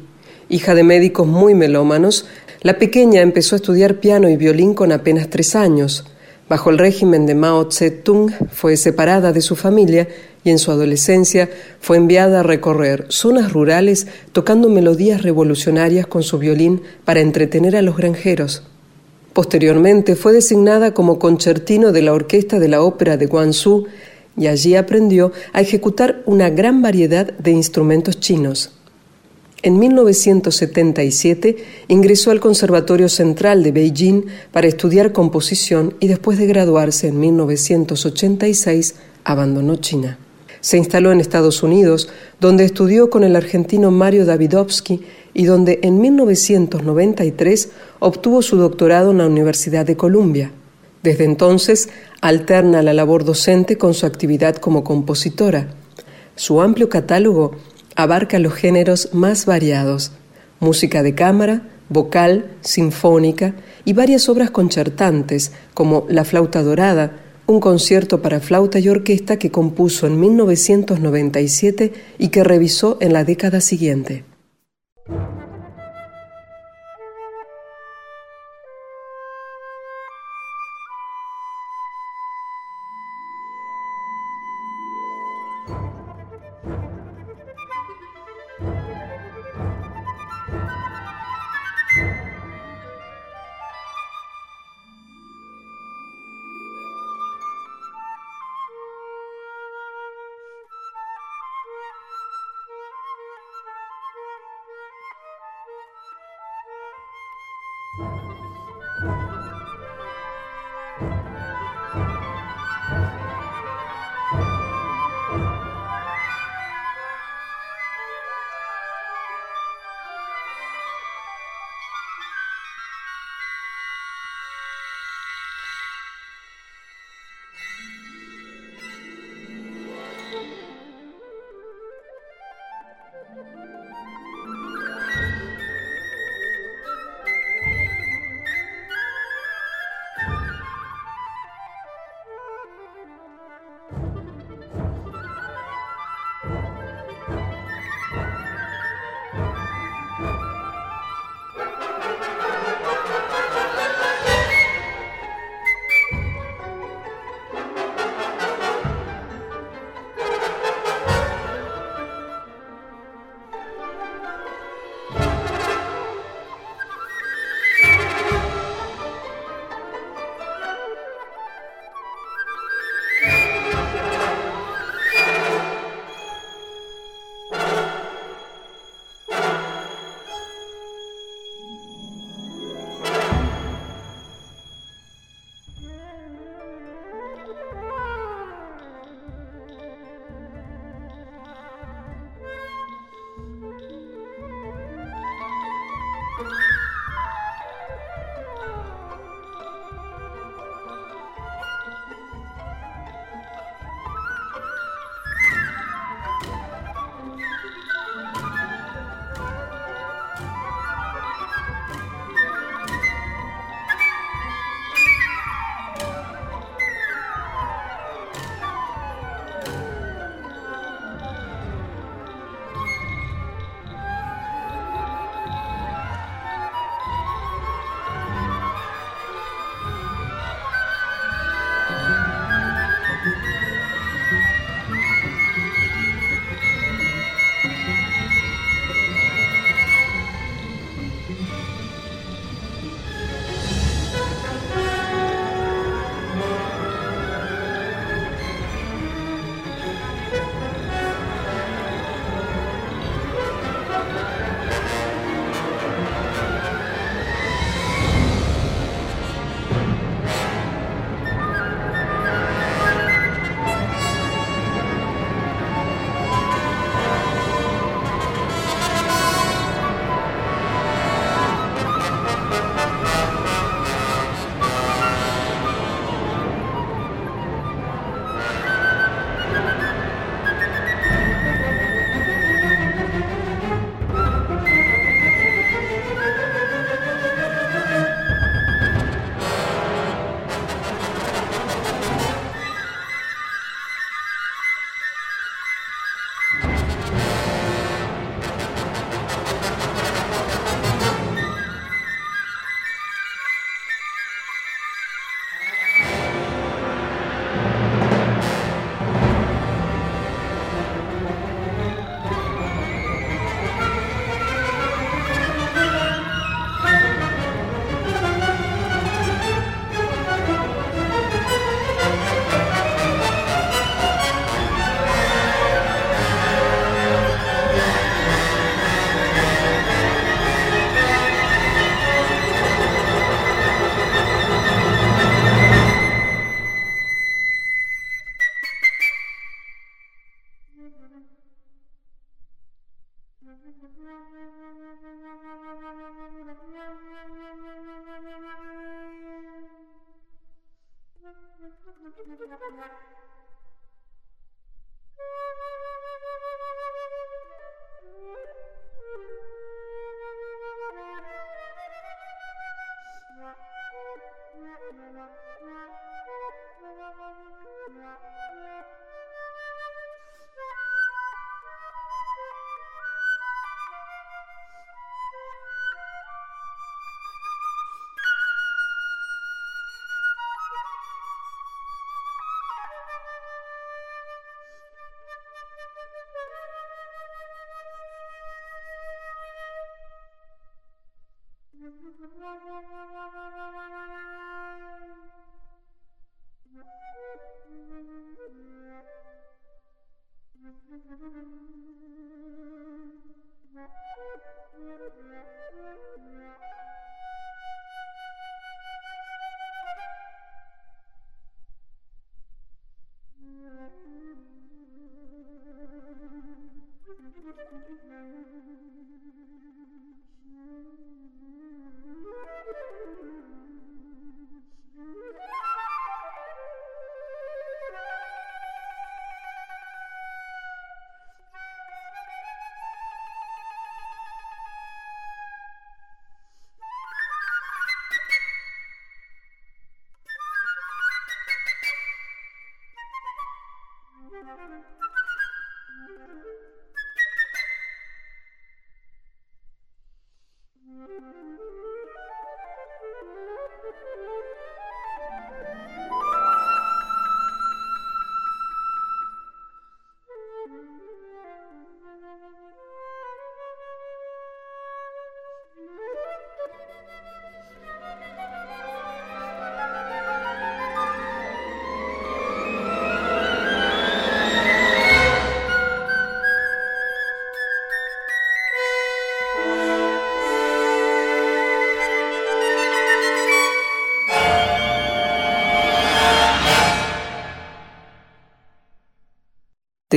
Hija 0.50 0.76
de 0.76 0.84
médicos 0.84 1.28
muy 1.28 1.56
melómanos, 1.56 2.26
la 2.62 2.78
pequeña 2.78 3.22
empezó 3.22 3.56
a 3.56 3.60
estudiar 3.60 4.02
piano 4.02 4.28
y 4.28 4.36
violín 4.36 4.74
con 4.74 4.92
apenas 4.92 5.30
tres 5.30 5.56
años. 5.56 6.04
Bajo 6.50 6.70
el 6.70 6.78
régimen 6.78 7.26
de 7.26 7.36
Mao 7.36 7.70
Tse-tung 7.70 8.34
fue 8.52 8.76
separada 8.76 9.32
de 9.32 9.40
su 9.40 9.56
familia 9.56 10.10
y 10.44 10.50
en 10.50 10.60
su 10.60 10.72
adolescencia 10.72 11.50
fue 11.80 11.96
enviada 11.96 12.42
a 12.42 12.44
recorrer 12.44 13.06
zonas 13.08 13.54
rurales 13.54 14.08
tocando 14.34 14.68
melodías 14.68 15.22
revolucionarias 15.22 16.06
con 16.06 16.24
su 16.24 16.38
violín 16.38 16.82
para 17.06 17.22
entretener 17.22 17.78
a 17.78 17.82
los 17.82 17.96
granjeros. 17.96 18.64
Posteriormente 19.38 20.16
fue 20.16 20.34
designada 20.34 20.96
como 20.96 21.20
concertino 21.20 21.92
de 21.92 22.02
la 22.02 22.12
Orquesta 22.12 22.58
de 22.58 22.70
la 22.70 22.82
Ópera 22.82 23.18
de 23.18 23.28
Guangzhou 23.28 23.86
y 24.36 24.48
allí 24.48 24.74
aprendió 24.74 25.32
a 25.54 25.62
ejecutar 25.62 26.24
una 26.26 26.50
gran 26.50 26.82
variedad 26.82 27.32
de 27.38 27.52
instrumentos 27.52 28.20
chinos. 28.20 28.72
En 29.62 29.78
1977 29.78 31.58
ingresó 31.88 32.32
al 32.32 32.40
Conservatorio 32.40 33.10
Central 33.10 33.62
de 33.62 33.72
Beijing 33.72 34.24
para 34.52 34.66
estudiar 34.66 35.12
composición 35.12 35.94
y 36.00 36.08
después 36.08 36.40
de 36.40 36.48
graduarse 36.48 37.10
en 37.10 37.20
1986 37.20 38.96
abandonó 39.24 39.76
China. 39.76 40.18
Se 40.62 40.78
instaló 40.78 41.12
en 41.12 41.20
Estados 41.20 41.62
Unidos, 41.62 42.10
donde 42.40 42.66
estudió 42.66 43.12
con 43.12 43.24
el 43.24 43.36
argentino 43.36 43.92
Mario 43.92 44.26
Davidovsky 44.26 45.02
y 45.38 45.46
donde 45.46 45.80
en 45.84 46.02
1993 46.02 47.70
obtuvo 48.00 48.42
su 48.42 48.58
doctorado 48.58 49.12
en 49.12 49.20
la 49.20 49.28
Universidad 49.28 49.86
de 49.86 49.96
Columbia. 49.96 50.52
Desde 51.04 51.26
entonces 51.26 51.90
alterna 52.22 52.82
la 52.82 52.96
labor 52.96 53.24
docente 53.24 53.78
con 53.78 53.94
su 53.94 54.08
actividad 54.08 54.56
como 54.56 54.84
compositora. 54.84 55.68
Su 56.36 56.60
amplio 56.60 56.90
catálogo 56.90 57.52
abarca 57.96 58.40
los 58.40 58.56
géneros 58.56 59.14
más 59.14 59.46
variados, 59.46 60.12
música 60.60 61.04
de 61.04 61.14
cámara, 61.14 61.70
vocal, 61.88 62.50
sinfónica 62.62 63.54
y 63.86 63.94
varias 63.94 64.30
obras 64.30 64.50
concertantes 64.50 65.52
como 65.76 66.08
La 66.10 66.26
flauta 66.26 66.64
dorada, 66.64 67.16
un 67.46 67.60
concierto 67.60 68.24
para 68.24 68.40
flauta 68.40 68.80
y 68.80 68.90
orquesta 68.90 69.38
que 69.38 69.52
compuso 69.52 70.08
en 70.08 70.20
1997 70.20 71.94
y 72.18 72.30
que 72.30 72.44
revisó 72.44 72.98
en 73.02 73.14
la 73.14 73.24
década 73.24 73.62
siguiente. 73.62 74.24
Thank 75.08 75.38
you. 75.38 75.47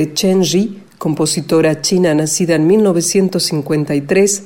De 0.01 0.15
Chen 0.15 0.43
Ji, 0.43 0.81
compositora 0.97 1.79
china 1.79 2.15
nacida 2.15 2.55
en 2.55 2.65
1953, 2.65 4.43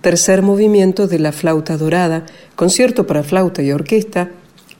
tercer 0.00 0.42
movimiento 0.42 1.06
de 1.06 1.20
la 1.20 1.30
flauta 1.30 1.76
dorada, 1.76 2.26
concierto 2.56 3.06
para 3.06 3.22
flauta 3.22 3.62
y 3.62 3.70
orquesta, 3.70 4.30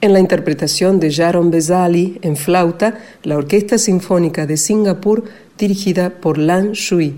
en 0.01 0.11
la 0.11 0.19
interpretación 0.19 0.99
de 0.99 1.13
Jaron 1.13 1.49
Bezali 1.49 2.19
en 2.23 2.35
flauta, 2.35 2.99
la 3.23 3.37
Orquesta 3.37 3.77
Sinfónica 3.77 4.45
de 4.45 4.57
Singapur 4.57 5.23
dirigida 5.57 6.09
por 6.09 6.37
Lan 6.37 6.73
Shui. 6.73 7.15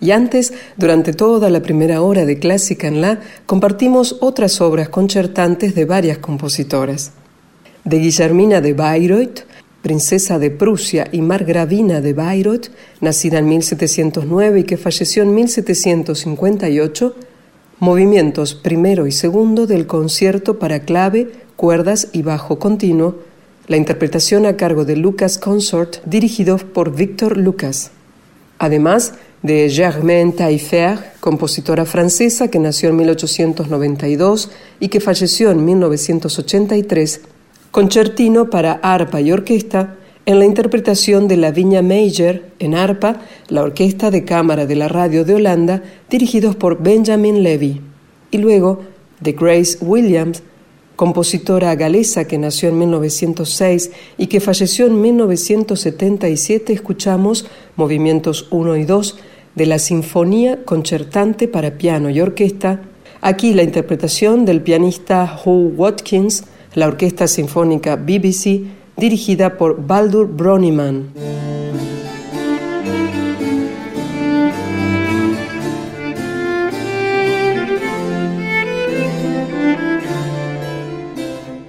Y 0.00 0.12
antes, 0.12 0.54
durante 0.78 1.12
toda 1.12 1.50
la 1.50 1.60
primera 1.60 2.00
hora 2.00 2.24
de 2.24 2.38
Clásica 2.38 2.88
en 2.88 3.02
La, 3.02 3.20
compartimos 3.44 4.16
otras 4.20 4.62
obras 4.62 4.88
concertantes 4.88 5.74
de 5.74 5.84
varias 5.84 6.16
compositoras. 6.16 7.12
De 7.84 7.98
Guillermina 7.98 8.62
de 8.62 8.72
Bayreuth, 8.72 9.47
princesa 9.88 10.38
de 10.38 10.50
Prusia 10.50 11.08
y 11.12 11.22
margravina 11.22 12.02
de 12.02 12.12
Bayreuth, 12.12 12.66
nacida 13.00 13.38
en 13.38 13.48
1709 13.48 14.60
y 14.60 14.64
que 14.64 14.76
falleció 14.76 15.22
en 15.22 15.34
1758, 15.34 17.16
movimientos 17.78 18.54
primero 18.54 19.06
y 19.06 19.12
segundo 19.12 19.66
del 19.66 19.86
concierto 19.86 20.58
para 20.58 20.80
clave, 20.80 21.30
cuerdas 21.56 22.08
y 22.12 22.20
bajo 22.20 22.58
continuo, 22.58 23.20
la 23.66 23.78
interpretación 23.78 24.44
a 24.44 24.58
cargo 24.58 24.84
de 24.84 24.96
Lucas 24.96 25.38
Consort, 25.38 26.04
dirigido 26.04 26.58
por 26.58 26.94
Victor 26.94 27.38
Lucas. 27.38 27.90
Además 28.58 29.14
de 29.42 29.70
Germaine 29.70 30.32
Taillefer, 30.32 31.12
compositora 31.20 31.86
francesa 31.86 32.48
que 32.48 32.58
nació 32.58 32.90
en 32.90 32.96
1892 32.96 34.50
y 34.80 34.88
que 34.88 35.00
falleció 35.00 35.50
en 35.50 35.64
1983, 35.64 37.22
concertino 37.70 38.50
para 38.50 38.72
arpa 38.72 39.20
y 39.20 39.32
orquesta 39.32 39.96
en 40.28 40.38
la 40.38 40.44
interpretación 40.44 41.26
de 41.26 41.38
la 41.38 41.52
Viña 41.52 41.80
Major 41.80 42.42
en 42.58 42.74
arpa, 42.74 43.22
la 43.48 43.62
Orquesta 43.62 44.10
de 44.10 44.24
Cámara 44.24 44.66
de 44.66 44.76
la 44.76 44.86
Radio 44.86 45.24
de 45.24 45.34
Holanda, 45.34 45.82
dirigidos 46.10 46.54
por 46.54 46.82
Benjamin 46.82 47.42
Levy. 47.42 47.80
Y 48.30 48.36
luego 48.36 48.82
de 49.20 49.32
Grace 49.32 49.78
Williams, 49.80 50.42
compositora 50.96 51.74
galesa 51.76 52.26
que 52.26 52.36
nació 52.36 52.68
en 52.68 52.78
1906 52.78 53.90
y 54.18 54.26
que 54.26 54.40
falleció 54.40 54.86
en 54.86 55.00
1977, 55.00 56.74
escuchamos 56.74 57.46
movimientos 57.76 58.48
1 58.50 58.76
y 58.76 58.84
2 58.84 59.18
de 59.54 59.66
la 59.66 59.78
Sinfonía 59.78 60.64
Concertante 60.64 61.48
para 61.48 61.78
Piano 61.78 62.10
y 62.10 62.20
Orquesta, 62.20 62.82
aquí 63.20 63.54
la 63.54 63.62
interpretación 63.62 64.44
del 64.44 64.60
pianista 64.60 65.40
Hugh 65.44 65.72
Watkins, 65.78 66.44
la 66.74 66.86
Orquesta 66.86 67.26
Sinfónica 67.26 67.96
BBC, 67.96 68.62
dirigida 68.96 69.56
por 69.56 69.86
Baldur 69.86 70.26
Broniman. 70.28 71.12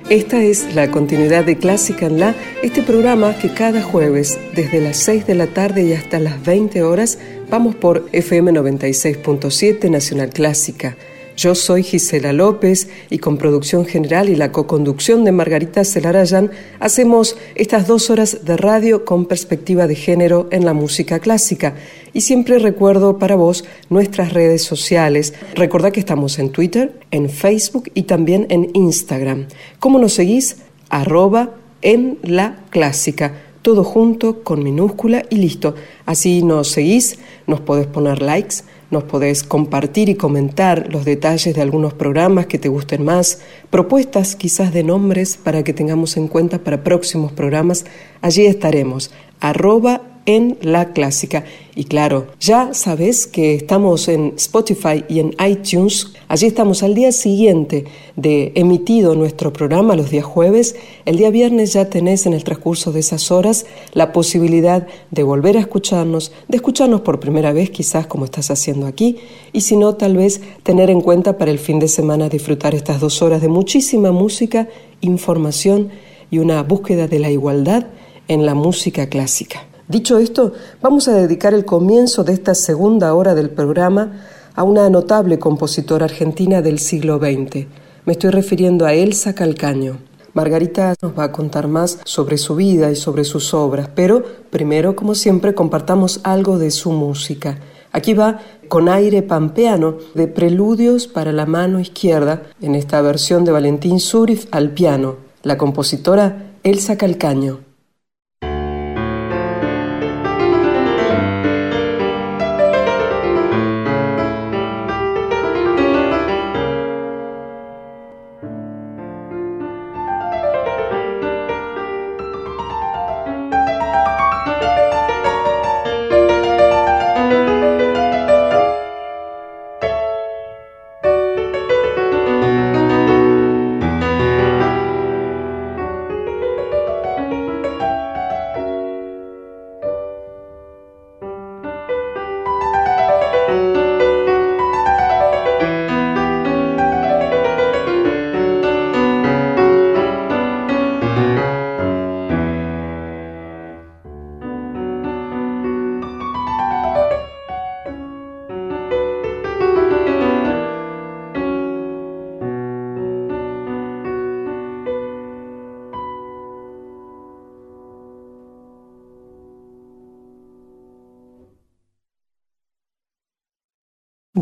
Esta 0.10 0.42
es 0.42 0.74
la 0.74 0.90
continuidad 0.90 1.46
de 1.46 1.58
Clásica 1.58 2.08
en 2.08 2.20
La, 2.20 2.34
este 2.64 2.82
programa 2.82 3.38
que 3.38 3.54
cada 3.54 3.84
jueves, 3.84 4.40
desde 4.56 4.82
las 4.82 4.98
6 4.98 5.28
de 5.28 5.36
la 5.36 5.46
tarde 5.46 5.84
y 5.84 5.94
hasta 5.94 6.20
las 6.20 6.44
20 6.44 6.82
horas, 6.82 7.20
vamos 7.52 7.76
por 7.76 8.10
FM 8.12 8.52
96.7 8.54 9.88
Nacional 9.92 10.32
Clásica 10.32 10.98
yo 11.40 11.56
soy 11.56 11.84
Gisela 11.84 12.34
López 12.34 12.90
y 13.10 13.20
con 13.20 13.38
producción 13.38 13.86
general 13.86 14.28
y 14.28 14.36
la 14.36 14.52
coconducción 14.52 15.24
de 15.24 15.32
Margarita 15.32 15.86
Celarayán 15.86 16.52
hacemos 16.82 17.38
estas 17.56 17.88
dos 17.88 18.10
horas 18.10 18.40
de 18.44 18.58
radio 18.58 19.06
con 19.06 19.26
perspectiva 19.26 19.88
de 19.88 19.96
género 19.96 20.50
en 20.52 20.66
la 20.66 20.74
música 20.74 21.20
clásica. 21.20 21.76
Y 22.12 22.22
siempre 22.22 22.60
recuerdo 22.60 23.20
para 23.20 23.38
vos 23.38 23.64
nuestras 23.90 24.34
redes 24.34 24.64
sociales. 24.64 25.34
Recordá 25.56 25.92
que 25.92 26.02
estamos 26.02 26.40
en 26.40 26.50
Twitter, 26.50 27.00
en 27.10 27.30
Facebook 27.30 27.90
y 27.94 28.04
también 28.04 28.46
en 28.50 28.72
Instagram. 28.74 29.48
¿Cómo 29.80 29.98
nos 29.98 30.16
seguís? 30.16 30.58
Arroba 30.90 31.56
en 31.82 32.18
la 32.22 32.66
clásica 32.70 33.44
todo 33.62 33.84
junto 33.84 34.44
con 34.44 34.64
minúscula 34.64 35.26
y 35.30 35.36
listo. 35.36 35.76
Así 36.06 36.44
nos 36.44 36.70
seguís, 36.70 37.20
nos 37.46 37.60
podés 37.60 37.88
poner 37.88 38.22
likes, 38.22 38.64
nos 38.92 39.04
podés 39.04 39.44
compartir 39.44 40.10
y 40.10 40.16
comentar 40.16 40.92
los 40.92 41.06
detalles 41.06 41.56
de 41.56 41.62
algunos 41.62 41.94
programas 41.94 42.48
que 42.48 42.58
te 42.58 42.70
gusten 42.70 43.04
más, 43.04 43.40
propuestas 43.70 44.36
quizás 44.36 44.74
de 44.74 44.84
nombres 44.84 45.38
para 45.38 45.64
que 45.64 45.74
tengamos 45.74 46.18
en 46.18 46.28
cuenta 46.28 46.60
para 46.60 46.84
próximos 46.84 47.32
programas. 47.32 47.86
Allí 48.22 48.46
estaremos. 48.46 49.12
Arroba 49.40 50.02
en 50.30 50.60
la 50.62 50.94
clásica. 50.94 51.44
Y 51.76 51.86
claro, 51.86 52.28
ya 52.40 52.76
sabes 52.76 53.26
que 53.26 53.56
estamos 53.56 54.08
en 54.08 54.34
Spotify 54.38 55.04
y 55.10 55.22
en 55.22 55.36
iTunes. 55.44 56.14
Allí 56.28 56.46
estamos 56.46 56.84
al 56.84 56.94
día 56.94 57.12
siguiente 57.12 57.86
de 58.16 58.52
emitido 58.54 59.16
nuestro 59.16 59.52
programa 59.52 59.96
los 59.96 60.12
días 60.12 60.26
jueves. 60.26 60.76
El 61.06 61.18
día 61.18 61.32
viernes 61.32 61.74
ya 61.74 61.90
tenés 61.90 62.28
en 62.28 62.34
el 62.34 62.44
transcurso 62.44 62.92
de 62.92 63.00
esas 63.00 63.32
horas 63.32 63.66
la 63.94 64.14
posibilidad 64.14 64.86
de 65.10 65.24
volver 65.24 65.58
a 65.58 65.62
escucharnos, 65.62 66.32
de 66.48 66.58
escucharnos 66.58 67.02
por 67.02 67.20
primera 67.20 67.52
vez 67.52 67.72
quizás 67.72 68.06
como 68.06 68.26
estás 68.26 68.52
haciendo 68.52 68.86
aquí, 68.86 69.18
y 69.52 69.62
si 69.62 69.78
no, 69.78 69.96
tal 69.96 70.16
vez 70.16 70.42
tener 70.62 70.92
en 70.92 71.02
cuenta 71.02 71.40
para 71.40 71.50
el 71.50 71.58
fin 71.58 71.80
de 71.80 71.88
semana 71.88 72.30
disfrutar 72.30 72.76
estas 72.76 73.00
dos 73.00 73.24
horas 73.24 73.42
de 73.42 73.48
muchísima 73.48 74.12
música, 74.12 74.70
información 75.02 75.90
y 76.30 76.38
una 76.38 76.62
búsqueda 76.62 77.08
de 77.08 77.18
la 77.18 77.32
igualdad 77.32 77.88
en 78.28 78.46
la 78.46 78.54
música 78.54 79.10
clásica. 79.10 79.69
Dicho 79.90 80.20
esto, 80.20 80.54
vamos 80.84 81.08
a 81.08 81.14
dedicar 81.14 81.56
el 81.56 81.66
comienzo 81.66 82.24
de 82.24 82.34
esta 82.34 82.54
segunda 82.54 83.16
hora 83.16 83.34
del 83.34 83.50
programa 83.50 84.22
a 84.54 84.62
una 84.62 84.88
notable 84.88 85.40
compositora 85.40 86.06
argentina 86.06 86.62
del 86.62 86.78
siglo 86.78 87.18
XX. 87.18 87.66
Me 88.06 88.14
estoy 88.14 88.30
refiriendo 88.30 88.86
a 88.86 88.94
Elsa 88.94 89.34
Calcaño. 89.34 89.98
Margarita 90.34 90.94
nos 91.02 91.18
va 91.18 91.24
a 91.24 91.32
contar 91.32 91.68
más 91.68 91.98
sobre 92.06 92.38
su 92.38 92.56
vida 92.56 92.92
y 92.92 92.96
sobre 92.96 93.24
sus 93.24 93.56
obras, 93.56 93.90
pero 93.96 94.24
primero, 94.52 94.96
como 94.96 95.16
siempre, 95.16 95.56
compartamos 95.56 96.20
algo 96.22 96.60
de 96.60 96.70
su 96.70 96.92
música. 96.92 97.58
Aquí 97.92 98.14
va 98.14 98.42
con 98.68 98.90
aire 98.90 99.24
pampeano 99.24 99.98
de 100.14 100.28
Preludios 100.28 101.08
para 101.08 101.32
la 101.32 101.48
mano 101.48 101.80
izquierda, 101.80 102.44
en 102.62 102.76
esta 102.76 103.02
versión 103.02 103.44
de 103.44 103.54
Valentín 103.54 104.00
Surif 104.00 104.46
al 104.52 104.70
piano, 104.70 105.16
la 105.42 105.58
compositora 105.58 106.54
Elsa 106.62 106.96
Calcaño. 106.96 107.69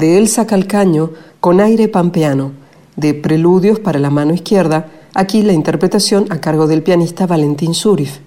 De 0.08 0.18
Elsa 0.18 0.48
Calcaño 0.48 1.12
con 1.42 1.60
aire 1.60 1.90
pampeano, 1.90 2.54
de 2.96 3.14
Preludios 3.14 3.82
para 3.82 4.00
la 4.00 4.10
mano 4.10 4.34
izquierda, 4.34 4.88
aquí 5.14 5.42
la 5.42 5.52
interpretación 5.52 6.28
a 6.30 6.40
cargo 6.40 6.66
del 6.66 6.82
pianista 6.82 7.28
Valentín 7.28 7.74
Surif. 7.74 8.20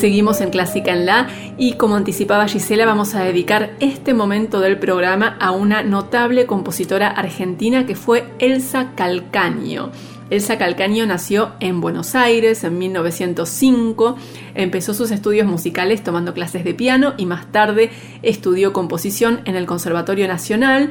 Seguimos 0.00 0.40
en 0.40 0.48
Clásica 0.48 0.94
en 0.94 1.04
La 1.04 1.28
y 1.58 1.74
como 1.74 1.94
anticipaba 1.94 2.48
Gisela 2.48 2.86
vamos 2.86 3.14
a 3.14 3.22
dedicar 3.22 3.72
este 3.80 4.14
momento 4.14 4.60
del 4.60 4.78
programa 4.78 5.36
a 5.38 5.50
una 5.50 5.82
notable 5.82 6.46
compositora 6.46 7.08
argentina 7.08 7.84
que 7.84 7.94
fue 7.96 8.24
Elsa 8.38 8.92
Calcaño. 8.94 9.90
Elsa 10.30 10.56
Calcaño 10.56 11.04
nació 11.04 11.52
en 11.60 11.82
Buenos 11.82 12.14
Aires 12.14 12.64
en 12.64 12.78
1905, 12.78 14.16
empezó 14.54 14.94
sus 14.94 15.10
estudios 15.10 15.46
musicales 15.46 16.02
tomando 16.02 16.32
clases 16.32 16.64
de 16.64 16.72
piano 16.72 17.12
y 17.18 17.26
más 17.26 17.52
tarde 17.52 17.90
estudió 18.22 18.72
composición 18.72 19.42
en 19.44 19.54
el 19.54 19.66
Conservatorio 19.66 20.26
Nacional 20.28 20.88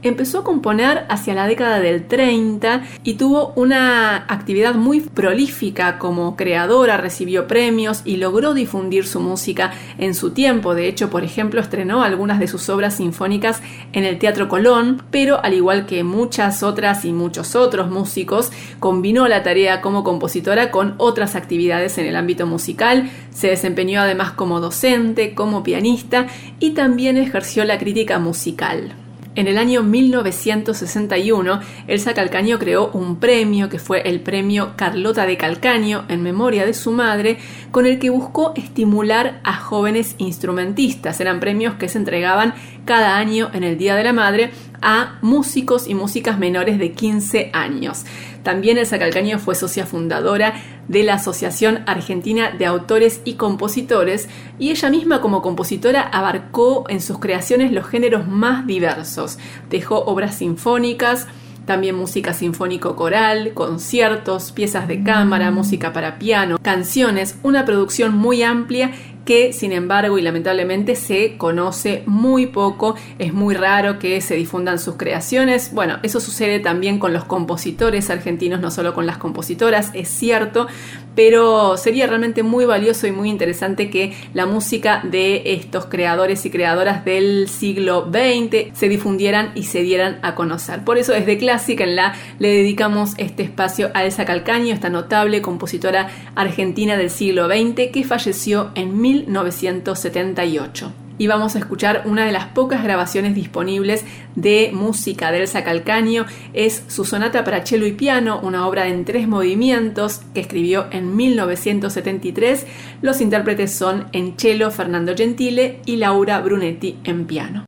Empezó 0.00 0.38
a 0.38 0.44
componer 0.44 1.06
hacia 1.08 1.34
la 1.34 1.48
década 1.48 1.80
del 1.80 2.06
30 2.06 2.84
y 3.02 3.14
tuvo 3.14 3.52
una 3.56 4.16
actividad 4.28 4.76
muy 4.76 5.00
prolífica 5.00 5.98
como 5.98 6.36
creadora, 6.36 6.98
recibió 6.98 7.48
premios 7.48 8.02
y 8.04 8.18
logró 8.18 8.54
difundir 8.54 9.08
su 9.08 9.18
música 9.18 9.72
en 9.98 10.14
su 10.14 10.30
tiempo. 10.30 10.76
De 10.76 10.86
hecho, 10.86 11.10
por 11.10 11.24
ejemplo, 11.24 11.60
estrenó 11.60 12.04
algunas 12.04 12.38
de 12.38 12.46
sus 12.46 12.68
obras 12.68 12.94
sinfónicas 12.94 13.60
en 13.92 14.04
el 14.04 14.20
Teatro 14.20 14.48
Colón, 14.48 15.02
pero 15.10 15.42
al 15.42 15.54
igual 15.54 15.84
que 15.84 16.04
muchas 16.04 16.62
otras 16.62 17.04
y 17.04 17.12
muchos 17.12 17.56
otros 17.56 17.90
músicos, 17.90 18.52
combinó 18.78 19.26
la 19.26 19.42
tarea 19.42 19.80
como 19.80 20.04
compositora 20.04 20.70
con 20.70 20.94
otras 20.98 21.34
actividades 21.34 21.98
en 21.98 22.06
el 22.06 22.14
ámbito 22.14 22.46
musical, 22.46 23.10
se 23.30 23.48
desempeñó 23.48 24.00
además 24.00 24.30
como 24.30 24.60
docente, 24.60 25.34
como 25.34 25.64
pianista 25.64 26.28
y 26.60 26.70
también 26.70 27.16
ejerció 27.16 27.64
la 27.64 27.78
crítica 27.78 28.20
musical. 28.20 28.94
En 29.38 29.46
el 29.46 29.56
año 29.56 29.84
1961, 29.84 31.60
Elsa 31.86 32.12
Calcaño 32.12 32.58
creó 32.58 32.90
un 32.90 33.20
premio 33.20 33.68
que 33.68 33.78
fue 33.78 34.00
el 34.00 34.20
premio 34.20 34.72
Carlota 34.74 35.26
de 35.26 35.36
Calcaño 35.36 36.04
en 36.08 36.24
memoria 36.24 36.66
de 36.66 36.74
su 36.74 36.90
madre, 36.90 37.38
con 37.70 37.86
el 37.86 38.00
que 38.00 38.10
buscó 38.10 38.52
estimular 38.56 39.40
a 39.44 39.54
jóvenes 39.54 40.16
instrumentistas. 40.18 41.20
Eran 41.20 41.38
premios 41.38 41.74
que 41.74 41.88
se 41.88 41.98
entregaban 41.98 42.52
cada 42.84 43.16
año 43.16 43.48
en 43.54 43.62
el 43.62 43.78
Día 43.78 43.94
de 43.94 44.02
la 44.02 44.12
Madre 44.12 44.50
a 44.82 45.18
músicos 45.22 45.86
y 45.86 45.94
músicas 45.94 46.36
menores 46.40 46.80
de 46.80 46.90
15 46.90 47.50
años. 47.52 48.04
También 48.48 48.78
Elsa 48.78 48.98
Calcaño 48.98 49.38
fue 49.38 49.54
socia 49.54 49.84
fundadora 49.84 50.54
de 50.88 51.02
la 51.02 51.16
Asociación 51.16 51.80
Argentina 51.84 52.50
de 52.50 52.64
Autores 52.64 53.20
y 53.26 53.34
Compositores 53.34 54.26
y 54.58 54.70
ella 54.70 54.88
misma 54.88 55.20
como 55.20 55.42
compositora 55.42 56.00
abarcó 56.00 56.86
en 56.88 57.02
sus 57.02 57.18
creaciones 57.18 57.72
los 57.72 57.86
géneros 57.86 58.26
más 58.26 58.66
diversos. 58.66 59.38
Dejó 59.68 59.98
obras 59.98 60.36
sinfónicas, 60.36 61.26
también 61.66 61.94
música 61.96 62.32
sinfónico 62.32 62.96
coral, 62.96 63.52
conciertos, 63.52 64.50
piezas 64.52 64.88
de 64.88 65.02
cámara, 65.02 65.50
música 65.50 65.92
para 65.92 66.18
piano, 66.18 66.56
canciones, 66.62 67.36
una 67.42 67.66
producción 67.66 68.16
muy 68.16 68.42
amplia 68.42 68.92
que 69.28 69.52
sin 69.52 69.72
embargo 69.72 70.16
y 70.16 70.22
lamentablemente 70.22 70.96
se 70.96 71.36
conoce 71.36 72.02
muy 72.06 72.46
poco, 72.46 72.94
es 73.18 73.34
muy 73.34 73.54
raro 73.54 73.98
que 73.98 74.22
se 74.22 74.36
difundan 74.36 74.78
sus 74.78 74.96
creaciones. 74.96 75.74
Bueno, 75.74 75.98
eso 76.02 76.18
sucede 76.18 76.60
también 76.60 76.98
con 76.98 77.12
los 77.12 77.24
compositores 77.24 78.08
argentinos, 78.08 78.62
no 78.62 78.70
solo 78.70 78.94
con 78.94 79.04
las 79.04 79.18
compositoras, 79.18 79.90
es 79.92 80.08
cierto, 80.08 80.66
pero 81.14 81.76
sería 81.76 82.06
realmente 82.06 82.42
muy 82.42 82.64
valioso 82.64 83.06
y 83.06 83.12
muy 83.12 83.28
interesante 83.28 83.90
que 83.90 84.16
la 84.32 84.46
música 84.46 85.02
de 85.04 85.42
estos 85.44 85.84
creadores 85.86 86.46
y 86.46 86.50
creadoras 86.50 87.04
del 87.04 87.48
siglo 87.48 88.08
XX 88.10 88.68
se 88.72 88.88
difundieran 88.88 89.52
y 89.54 89.64
se 89.64 89.82
dieran 89.82 90.20
a 90.22 90.36
conocer. 90.36 90.84
Por 90.84 90.96
eso 90.96 91.12
desde 91.12 91.36
Clásica 91.36 91.84
en 91.84 91.96
la 91.96 92.14
le 92.38 92.48
dedicamos 92.48 93.12
este 93.18 93.42
espacio 93.42 93.90
a 93.92 94.04
Elsa 94.04 94.24
Calcaño, 94.24 94.72
esta 94.72 94.88
notable 94.88 95.42
compositora 95.42 96.08
argentina 96.34 96.96
del 96.96 97.10
siglo 97.10 97.46
XX 97.46 97.90
que 97.92 98.04
falleció 98.04 98.70
en 98.74 98.98
1978 99.26 100.92
y 101.18 101.26
vamos 101.26 101.56
a 101.56 101.58
escuchar 101.58 102.02
una 102.06 102.24
de 102.24 102.32
las 102.32 102.46
pocas 102.46 102.82
grabaciones 102.82 103.34
disponibles 103.34 104.04
de 104.36 104.70
música 104.72 105.32
de 105.32 105.40
Elsa 105.40 105.64
Calcaño. 105.64 106.24
Es 106.54 106.84
su 106.86 107.04
sonata 107.04 107.44
para 107.44 107.66
cello 107.66 107.86
y 107.86 107.92
piano, 107.92 108.40
una 108.42 108.66
obra 108.66 108.86
en 108.86 109.04
tres 109.04 109.28
movimientos 109.28 110.22
que 110.32 110.40
escribió 110.40 110.86
en 110.92 111.16
1973. 111.16 112.66
Los 113.02 113.20
intérpretes 113.20 113.72
son 113.72 114.06
en 114.12 114.38
cello 114.38 114.70
Fernando 114.70 115.14
Gentile 115.16 115.80
y 115.84 115.96
Laura 115.96 116.40
Brunetti 116.40 116.98
en 117.04 117.26
piano. 117.26 117.67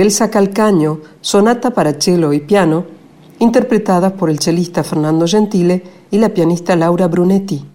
Elsa 0.00 0.30
Calcaño, 0.30 1.00
Sonata 1.20 1.72
para 1.72 1.92
cello 2.00 2.32
y 2.32 2.40
piano, 2.40 2.84
interpretadas 3.38 4.12
por 4.12 4.30
el 4.30 4.38
chelista 4.38 4.82
Fernando 4.82 5.26
Gentile 5.26 5.82
y 6.10 6.18
la 6.18 6.30
pianista 6.30 6.74
Laura 6.74 7.06
Brunetti. 7.06 7.69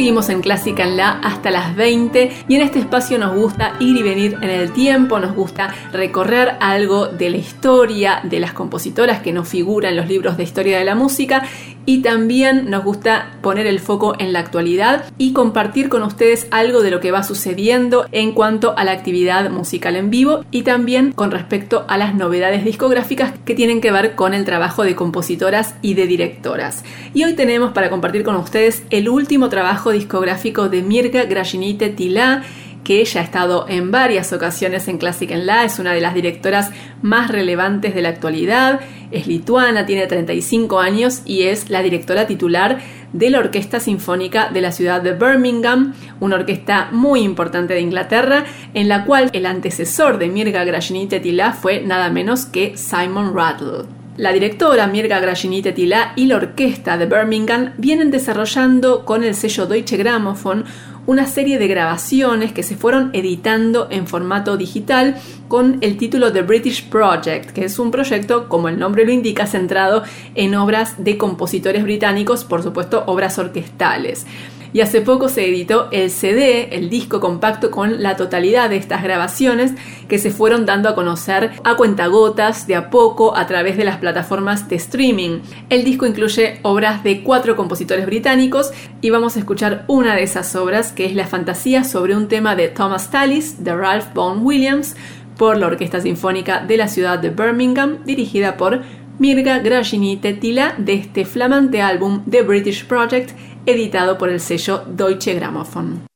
Seguimos 0.00 0.30
en 0.30 0.40
Clásica 0.40 0.84
en 0.84 0.96
La 0.96 1.10
hasta 1.10 1.50
las 1.50 1.76
20 1.76 2.44
y 2.48 2.54
en 2.54 2.62
este 2.62 2.78
espacio 2.78 3.18
nos 3.18 3.36
gusta 3.36 3.74
ir 3.80 3.98
y 3.98 4.02
venir 4.02 4.38
en 4.40 4.48
el 4.48 4.72
tiempo, 4.72 5.18
nos 5.18 5.34
gusta 5.34 5.74
recorrer 5.92 6.56
algo 6.58 7.08
de 7.08 7.28
la 7.28 7.36
historia 7.36 8.22
de 8.24 8.40
las 8.40 8.54
compositoras 8.54 9.20
que 9.20 9.34
nos 9.34 9.46
figuran 9.46 9.90
en 9.90 9.98
los 9.98 10.08
libros 10.08 10.38
de 10.38 10.44
historia 10.44 10.78
de 10.78 10.86
la 10.86 10.94
música 10.94 11.42
y 11.86 12.02
también 12.02 12.70
nos 12.70 12.84
gusta 12.84 13.32
poner 13.42 13.66
el 13.66 13.80
foco 13.80 14.14
en 14.18 14.32
la 14.32 14.40
actualidad 14.40 15.04
y 15.18 15.32
compartir 15.32 15.88
con 15.88 16.02
ustedes 16.02 16.46
algo 16.50 16.82
de 16.82 16.90
lo 16.90 17.00
que 17.00 17.10
va 17.10 17.22
sucediendo 17.22 18.06
en 18.12 18.32
cuanto 18.32 18.74
a 18.76 18.84
la 18.84 18.92
actividad 18.92 19.50
musical 19.50 19.96
en 19.96 20.10
vivo 20.10 20.44
y 20.50 20.62
también 20.62 21.12
con 21.12 21.30
respecto 21.30 21.84
a 21.88 21.98
las 21.98 22.14
novedades 22.14 22.64
discográficas 22.64 23.32
que 23.44 23.54
tienen 23.54 23.80
que 23.80 23.92
ver 23.92 24.14
con 24.14 24.34
el 24.34 24.44
trabajo 24.44 24.84
de 24.84 24.94
compositoras 24.94 25.74
y 25.82 25.94
de 25.94 26.06
directoras. 26.06 26.84
Y 27.14 27.24
hoy 27.24 27.34
tenemos 27.34 27.72
para 27.72 27.90
compartir 27.90 28.22
con 28.22 28.36
ustedes 28.36 28.82
el 28.90 29.08
último 29.08 29.48
trabajo 29.48 29.90
discográfico 29.90 30.68
de 30.68 30.82
Mirka 30.82 31.24
Grajinite 31.24 31.90
Tila 31.90 32.42
que 32.84 33.00
ella 33.00 33.20
ha 33.20 33.24
estado 33.24 33.66
en 33.68 33.90
varias 33.90 34.32
ocasiones 34.32 34.88
en 34.88 34.98
Classic 34.98 35.30
en 35.30 35.46
La, 35.46 35.64
es 35.64 35.78
una 35.78 35.92
de 35.92 36.00
las 36.00 36.14
directoras 36.14 36.70
más 37.02 37.30
relevantes 37.30 37.94
de 37.94 38.02
la 38.02 38.08
actualidad, 38.08 38.80
es 39.10 39.26
lituana, 39.26 39.86
tiene 39.86 40.06
35 40.06 40.80
años 40.80 41.22
y 41.24 41.42
es 41.42 41.70
la 41.70 41.82
directora 41.82 42.26
titular 42.26 42.78
de 43.12 43.30
la 43.30 43.40
Orquesta 43.40 43.80
Sinfónica 43.80 44.50
de 44.50 44.60
la 44.60 44.72
ciudad 44.72 45.02
de 45.02 45.12
Birmingham, 45.12 45.94
una 46.20 46.36
orquesta 46.36 46.88
muy 46.92 47.20
importante 47.20 47.74
de 47.74 47.80
Inglaterra, 47.80 48.44
en 48.74 48.88
la 48.88 49.04
cual 49.04 49.30
el 49.32 49.46
antecesor 49.46 50.18
de 50.18 50.28
Mirga 50.28 50.64
Grashini 50.64 51.06
Tetila 51.06 51.52
fue 51.52 51.82
nada 51.82 52.10
menos 52.10 52.46
que 52.46 52.76
Simon 52.76 53.34
Rattle. 53.34 53.99
La 54.20 54.34
directora 54.34 54.86
Mirga 54.86 55.18
Grashini 55.18 55.62
Tetila 55.62 56.12
y 56.14 56.26
la 56.26 56.36
orquesta 56.36 56.98
de 56.98 57.06
Birmingham 57.06 57.72
vienen 57.78 58.10
desarrollando 58.10 59.06
con 59.06 59.24
el 59.24 59.34
sello 59.34 59.64
Deutsche 59.64 59.96
Grammophon 59.96 60.66
una 61.06 61.26
serie 61.26 61.58
de 61.58 61.66
grabaciones 61.66 62.52
que 62.52 62.62
se 62.62 62.76
fueron 62.76 63.08
editando 63.14 63.88
en 63.90 64.06
formato 64.06 64.58
digital 64.58 65.16
con 65.48 65.78
el 65.80 65.96
título 65.96 66.34
The 66.34 66.42
British 66.42 66.86
Project, 66.90 67.52
que 67.52 67.64
es 67.64 67.78
un 67.78 67.90
proyecto, 67.90 68.50
como 68.50 68.68
el 68.68 68.78
nombre 68.78 69.06
lo 69.06 69.10
indica, 69.10 69.46
centrado 69.46 70.02
en 70.34 70.54
obras 70.54 71.02
de 71.02 71.16
compositores 71.16 71.82
británicos, 71.82 72.44
por 72.44 72.62
supuesto, 72.62 73.04
obras 73.06 73.38
orquestales 73.38 74.26
y 74.72 74.80
hace 74.80 75.00
poco 75.00 75.28
se 75.28 75.46
editó 75.48 75.88
el 75.90 76.10
CD, 76.10 76.68
el 76.72 76.90
disco 76.90 77.20
compacto 77.20 77.70
con 77.70 78.02
la 78.02 78.16
totalidad 78.16 78.70
de 78.70 78.76
estas 78.76 79.02
grabaciones 79.02 79.72
que 80.08 80.18
se 80.18 80.30
fueron 80.30 80.66
dando 80.66 80.88
a 80.88 80.94
conocer 80.94 81.50
a 81.64 81.76
cuentagotas 81.76 82.66
de 82.66 82.76
a 82.76 82.90
poco 82.90 83.36
a 83.36 83.46
través 83.46 83.76
de 83.76 83.84
las 83.84 83.98
plataformas 83.98 84.68
de 84.68 84.76
streaming. 84.76 85.40
El 85.68 85.84
disco 85.84 86.06
incluye 86.06 86.58
obras 86.62 87.02
de 87.02 87.22
cuatro 87.22 87.56
compositores 87.56 88.06
británicos 88.06 88.72
y 89.00 89.10
vamos 89.10 89.36
a 89.36 89.40
escuchar 89.40 89.84
una 89.88 90.14
de 90.14 90.22
esas 90.22 90.54
obras 90.56 90.92
que 90.92 91.06
es 91.06 91.14
la 91.14 91.26
fantasía 91.26 91.84
sobre 91.84 92.16
un 92.16 92.28
tema 92.28 92.56
de 92.56 92.68
Thomas 92.68 93.10
Tallis 93.10 93.64
de 93.64 93.74
Ralph 93.74 94.14
Vaughan 94.14 94.44
Williams 94.44 94.96
por 95.36 95.56
la 95.56 95.68
Orquesta 95.68 96.00
Sinfónica 96.00 96.60
de 96.60 96.76
la 96.76 96.88
ciudad 96.88 97.18
de 97.18 97.30
Birmingham 97.30 98.04
dirigida 98.04 98.56
por 98.56 98.82
Mirga 99.18 99.58
Grashini 99.58 100.16
Tetila 100.16 100.74
de 100.78 100.94
este 100.94 101.24
flamante 101.26 101.82
álbum 101.82 102.22
The 102.30 102.42
British 102.42 102.86
Project 102.86 103.32
editado 103.66 104.18
por 104.18 104.28
el 104.28 104.40
sello 104.40 104.84
Deutsche 104.86 105.34
Grammophon. 105.34 106.09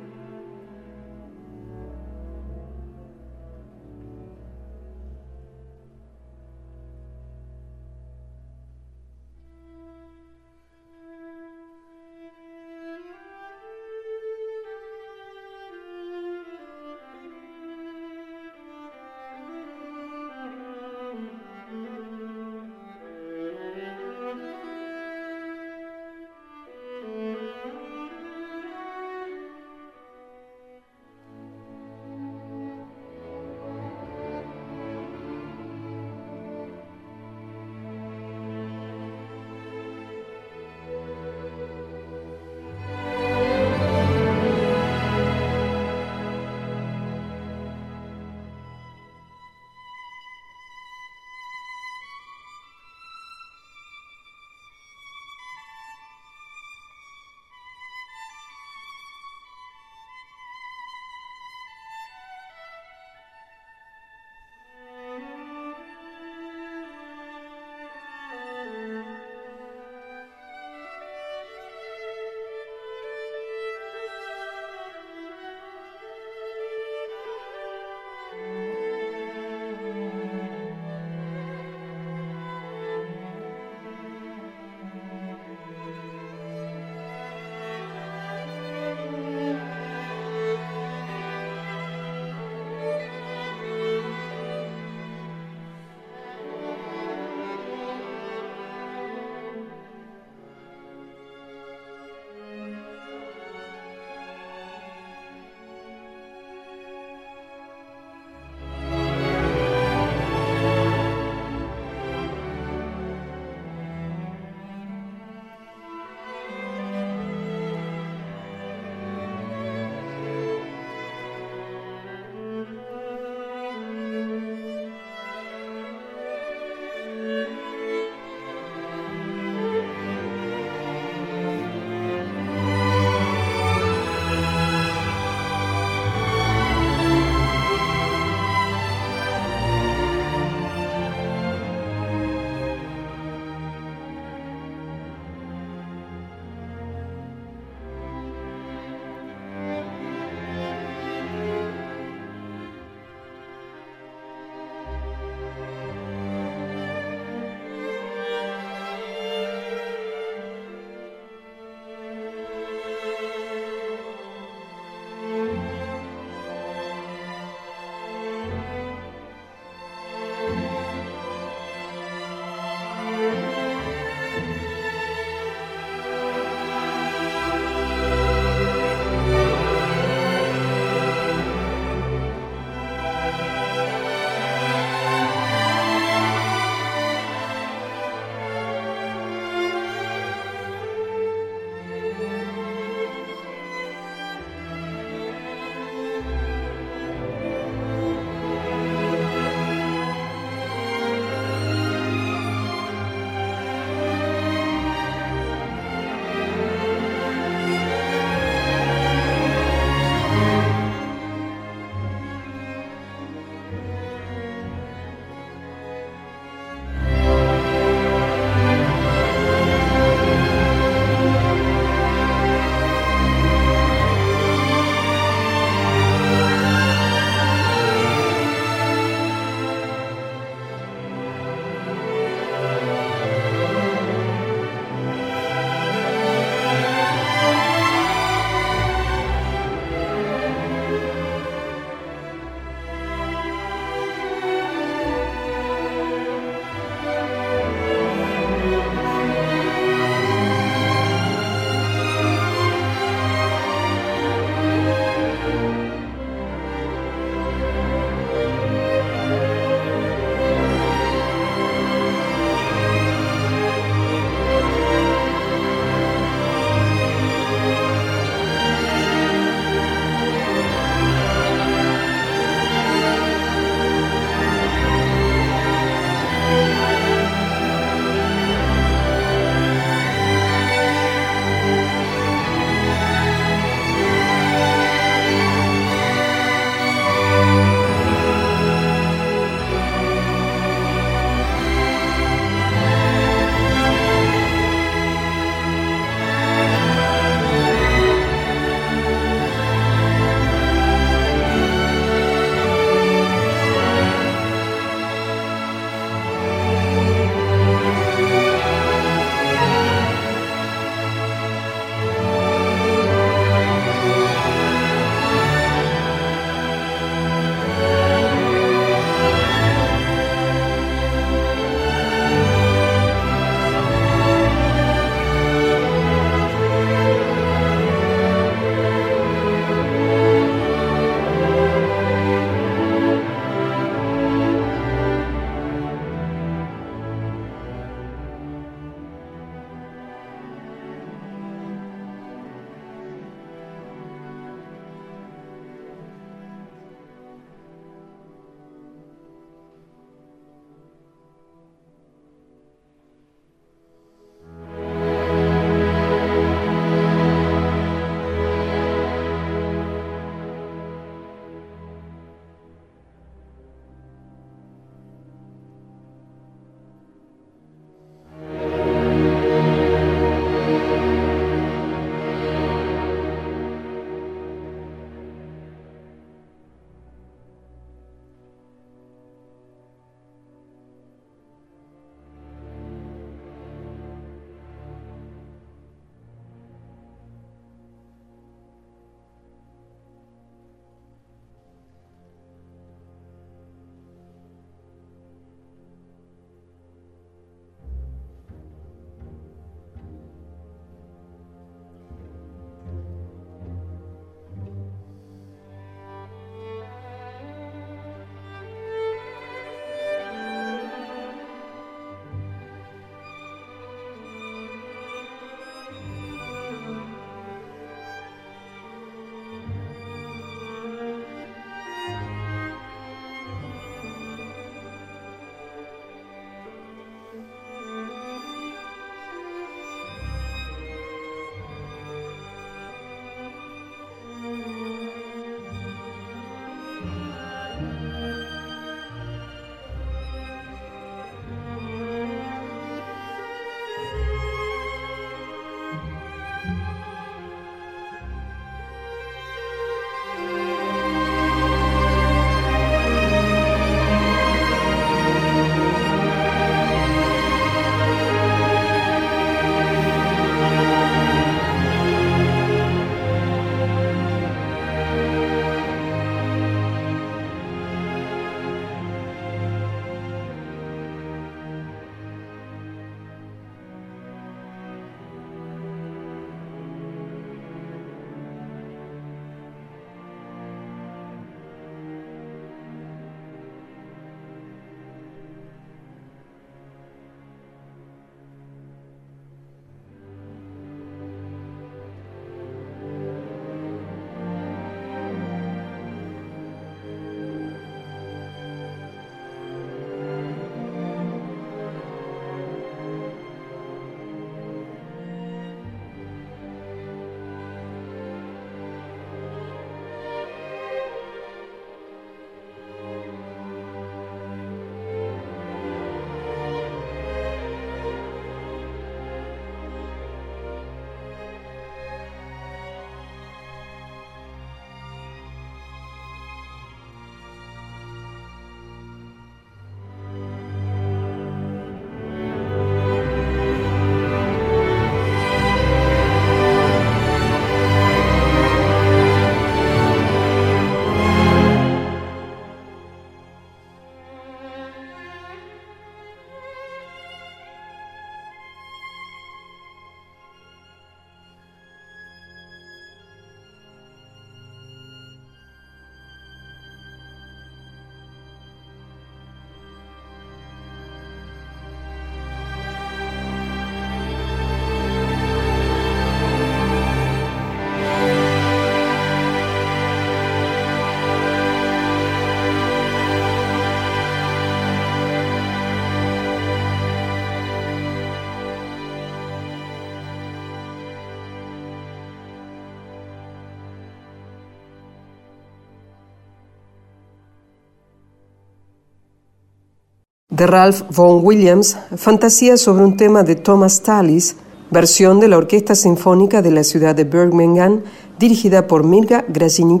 De 590.56 590.66
Ralph 590.66 591.02
Vaughan 591.14 591.44
Williams, 591.44 591.98
fantasía 592.16 592.78
sobre 592.78 593.04
un 593.04 593.16
tema 593.16 593.42
de 593.42 593.56
Thomas 593.56 594.02
Tallis, 594.02 594.56
versión 594.90 595.38
de 595.38 595.48
la 595.48 595.58
Orquesta 595.58 595.94
Sinfónica 595.94 596.62
de 596.62 596.70
la 596.70 596.82
ciudad 596.82 597.14
de 597.14 597.24
Birmingham, 597.24 598.02
dirigida 598.38 598.86
por 598.86 599.04
Mirga 599.04 599.44
Grazzini 599.48 600.00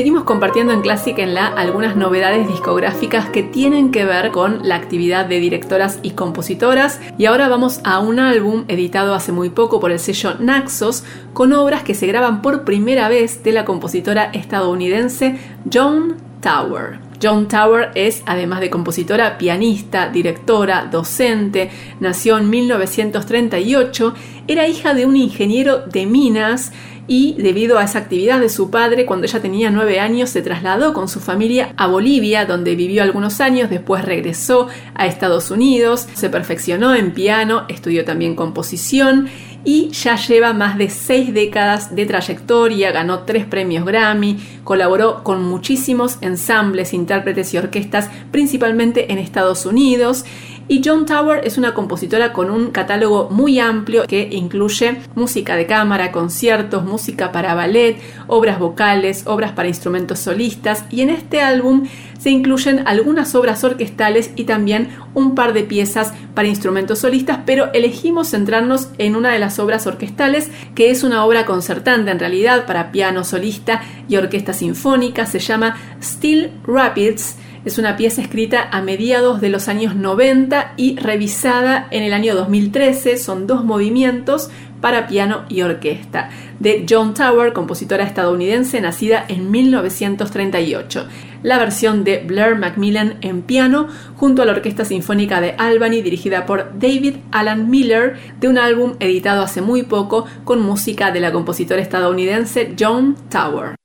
Seguimos 0.00 0.24
compartiendo 0.24 0.72
en 0.72 0.80
Clásica 0.80 1.22
en 1.22 1.34
la 1.34 1.46
algunas 1.46 1.94
novedades 1.94 2.48
discográficas 2.48 3.28
que 3.28 3.42
tienen 3.42 3.92
que 3.92 4.06
ver 4.06 4.30
con 4.30 4.66
la 4.66 4.76
actividad 4.76 5.26
de 5.26 5.40
directoras 5.40 5.98
y 6.00 6.12
compositoras 6.12 7.02
y 7.18 7.26
ahora 7.26 7.48
vamos 7.48 7.82
a 7.84 7.98
un 7.98 8.18
álbum 8.18 8.64
editado 8.68 9.14
hace 9.14 9.30
muy 9.30 9.50
poco 9.50 9.78
por 9.78 9.90
el 9.90 9.98
sello 9.98 10.36
Naxos 10.40 11.04
con 11.34 11.52
obras 11.52 11.82
que 11.82 11.92
se 11.92 12.06
graban 12.06 12.40
por 12.40 12.64
primera 12.64 13.10
vez 13.10 13.42
de 13.42 13.52
la 13.52 13.66
compositora 13.66 14.30
estadounidense 14.32 15.38
Joan 15.70 16.16
Tower. 16.40 17.10
Joan 17.22 17.48
Tower 17.48 17.90
es, 17.94 18.22
además 18.24 18.60
de 18.60 18.70
compositora, 18.70 19.36
pianista, 19.36 20.08
directora, 20.08 20.88
docente, 20.90 21.70
nació 22.00 22.38
en 22.38 22.48
1938, 22.48 24.14
era 24.48 24.66
hija 24.66 24.94
de 24.94 25.04
un 25.04 25.16
ingeniero 25.16 25.80
de 25.80 26.06
minas 26.06 26.72
y 27.10 27.34
debido 27.38 27.76
a 27.76 27.82
esa 27.82 27.98
actividad 27.98 28.38
de 28.38 28.48
su 28.48 28.70
padre, 28.70 29.04
cuando 29.04 29.26
ella 29.26 29.42
tenía 29.42 29.72
nueve 29.72 29.98
años 29.98 30.30
se 30.30 30.42
trasladó 30.42 30.94
con 30.94 31.08
su 31.08 31.18
familia 31.18 31.74
a 31.76 31.88
Bolivia, 31.88 32.46
donde 32.46 32.76
vivió 32.76 33.02
algunos 33.02 33.40
años, 33.40 33.68
después 33.68 34.04
regresó 34.04 34.68
a 34.94 35.06
Estados 35.06 35.50
Unidos, 35.50 36.06
se 36.14 36.30
perfeccionó 36.30 36.94
en 36.94 37.10
piano, 37.10 37.64
estudió 37.68 38.04
también 38.04 38.36
composición 38.36 39.28
y 39.64 39.90
ya 39.90 40.14
lleva 40.14 40.52
más 40.52 40.78
de 40.78 40.88
seis 40.88 41.34
décadas 41.34 41.96
de 41.96 42.06
trayectoria, 42.06 42.92
ganó 42.92 43.24
tres 43.24 43.44
premios 43.44 43.84
Grammy, 43.84 44.38
colaboró 44.62 45.24
con 45.24 45.42
muchísimos 45.42 46.18
ensambles, 46.20 46.94
intérpretes 46.94 47.52
y 47.52 47.58
orquestas, 47.58 48.08
principalmente 48.30 49.10
en 49.10 49.18
Estados 49.18 49.66
Unidos 49.66 50.24
y 50.70 50.82
John 50.84 51.04
Tower 51.04 51.40
es 51.42 51.58
una 51.58 51.74
compositora 51.74 52.32
con 52.32 52.48
un 52.48 52.70
catálogo 52.70 53.28
muy 53.28 53.58
amplio 53.58 54.04
que 54.06 54.28
incluye 54.30 55.00
música 55.16 55.56
de 55.56 55.66
cámara, 55.66 56.12
conciertos, 56.12 56.84
música 56.84 57.32
para 57.32 57.54
ballet, 57.54 58.00
obras 58.28 58.60
vocales, 58.60 59.24
obras 59.26 59.50
para 59.50 59.66
instrumentos 59.66 60.20
solistas. 60.20 60.84
Y 60.88 61.00
en 61.00 61.10
este 61.10 61.42
álbum 61.42 61.88
se 62.20 62.30
incluyen 62.30 62.86
algunas 62.86 63.34
obras 63.34 63.64
orquestales 63.64 64.30
y 64.36 64.44
también 64.44 64.90
un 65.12 65.34
par 65.34 65.54
de 65.54 65.64
piezas 65.64 66.14
para 66.34 66.46
instrumentos 66.46 67.00
solistas, 67.00 67.40
pero 67.44 67.72
elegimos 67.72 68.28
centrarnos 68.28 68.90
en 68.98 69.16
una 69.16 69.32
de 69.32 69.40
las 69.40 69.58
obras 69.58 69.88
orquestales, 69.88 70.52
que 70.76 70.90
es 70.90 71.02
una 71.02 71.24
obra 71.24 71.46
concertante 71.46 72.12
en 72.12 72.20
realidad 72.20 72.66
para 72.66 72.92
piano 72.92 73.24
solista 73.24 73.82
y 74.08 74.14
orquesta 74.14 74.52
sinfónica, 74.52 75.26
se 75.26 75.40
llama 75.40 75.76
Still 76.00 76.52
Rapids 76.64 77.34
es 77.64 77.78
una 77.78 77.96
pieza 77.96 78.22
escrita 78.22 78.68
a 78.70 78.82
mediados 78.82 79.40
de 79.40 79.50
los 79.50 79.68
años 79.68 79.94
90 79.94 80.74
y 80.76 80.96
revisada 80.96 81.88
en 81.90 82.02
el 82.02 82.12
año 82.12 82.34
2013. 82.34 83.16
Son 83.16 83.46
dos 83.46 83.64
movimientos 83.64 84.50
para 84.80 85.06
piano 85.06 85.44
y 85.48 85.62
orquesta, 85.62 86.30
de 86.58 86.86
John 86.88 87.14
Tower, 87.14 87.52
compositora 87.52 88.04
estadounidense 88.04 88.80
nacida 88.80 89.24
en 89.28 89.50
1938. 89.50 91.06
La 91.42 91.58
versión 91.58 92.04
de 92.04 92.18
Blair 92.18 92.56
Macmillan 92.56 93.16
en 93.20 93.42
piano, 93.42 93.88
junto 94.16 94.42
a 94.42 94.44
la 94.44 94.52
Orquesta 94.52 94.84
Sinfónica 94.84 95.40
de 95.40 95.54
Albany, 95.58 96.02
dirigida 96.02 96.46
por 96.46 96.78
David 96.78 97.16
Alan 97.30 97.70
Miller, 97.70 98.16
de 98.40 98.48
un 98.48 98.58
álbum 98.58 98.94
editado 99.00 99.42
hace 99.42 99.62
muy 99.62 99.82
poco 99.84 100.26
con 100.44 100.62
música 100.62 101.10
de 101.10 101.20
la 101.20 101.32
compositora 101.32 101.80
estadounidense 101.80 102.74
John 102.78 103.16
Tower. 103.30 103.79